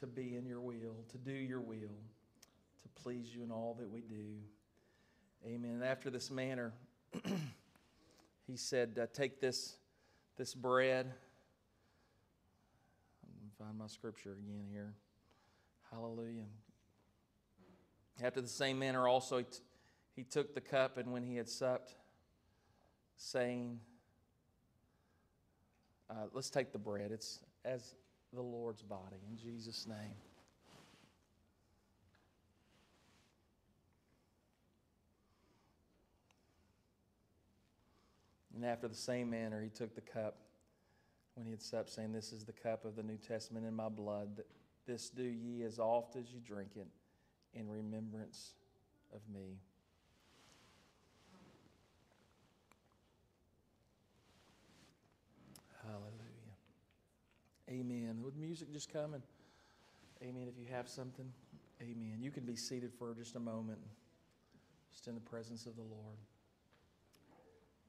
to 0.00 0.06
be 0.06 0.36
in 0.36 0.46
your 0.46 0.60
will, 0.60 0.96
to 1.10 1.18
do 1.18 1.32
your 1.32 1.60
will, 1.60 1.78
to 1.78 3.02
please 3.02 3.34
you 3.34 3.42
in 3.42 3.50
all 3.50 3.76
that 3.78 3.90
we 3.90 4.00
do. 4.00 4.24
Amen. 5.46 5.82
After 5.84 6.10
this 6.10 6.30
manner, 6.30 6.72
he 8.46 8.56
said, 8.56 8.98
uh, 9.00 9.06
Take 9.12 9.40
this, 9.40 9.76
this 10.36 10.54
bread. 10.54 11.06
Me 13.40 13.48
find 13.58 13.78
my 13.78 13.86
scripture 13.86 14.32
again 14.32 14.64
here. 14.72 14.94
Hallelujah. 15.90 16.46
After 18.22 18.40
the 18.40 18.48
same 18.48 18.78
manner, 18.78 19.06
also, 19.06 19.38
he, 19.38 19.44
t- 19.44 19.58
he 20.14 20.24
took 20.24 20.54
the 20.54 20.60
cup, 20.60 20.96
and 20.96 21.12
when 21.12 21.22
he 21.22 21.36
had 21.36 21.48
supped, 21.48 21.94
saying, 23.16 23.78
uh, 26.10 26.26
Let's 26.32 26.50
take 26.50 26.72
the 26.72 26.78
bread. 26.78 27.10
It's 27.12 27.40
as 27.64 27.94
the 28.32 28.42
Lord's 28.42 28.82
body, 28.82 29.16
in 29.30 29.36
Jesus' 29.36 29.86
name. 29.86 30.14
And 38.54 38.64
after 38.64 38.88
the 38.88 38.94
same 38.94 39.30
manner, 39.30 39.62
he 39.62 39.68
took 39.68 39.94
the 39.94 40.00
cup 40.00 40.38
when 41.34 41.44
he 41.44 41.52
had 41.52 41.62
supped, 41.62 41.90
saying, 41.90 42.12
This 42.12 42.32
is 42.32 42.44
the 42.44 42.52
cup 42.52 42.84
of 42.86 42.96
the 42.96 43.02
New 43.02 43.18
Testament 43.18 43.66
in 43.66 43.74
my 43.74 43.90
blood. 43.90 44.40
This 44.86 45.10
do 45.10 45.22
ye 45.22 45.62
as 45.62 45.78
oft 45.78 46.16
as 46.16 46.32
you 46.32 46.40
drink 46.40 46.70
it 46.76 46.86
in 47.52 47.68
remembrance 47.68 48.54
of 49.14 49.20
me. 49.32 49.58
Hallelujah. 55.82 56.12
Amen. 57.68 58.20
With 58.22 58.36
music 58.36 58.72
just 58.72 58.92
coming. 58.92 59.22
Amen. 60.22 60.48
If 60.48 60.58
you 60.58 60.66
have 60.72 60.88
something, 60.88 61.26
amen. 61.82 62.18
You 62.20 62.30
can 62.30 62.44
be 62.44 62.56
seated 62.56 62.92
for 62.98 63.14
just 63.14 63.36
a 63.36 63.40
moment, 63.40 63.78
just 64.90 65.08
in 65.08 65.14
the 65.14 65.20
presence 65.20 65.66
of 65.66 65.76
the 65.76 65.82
Lord. 65.82 66.18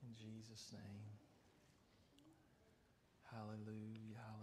In 0.03 0.15
Jesus' 0.15 0.71
name. 0.73 1.03
Hallelujah. 3.31 4.36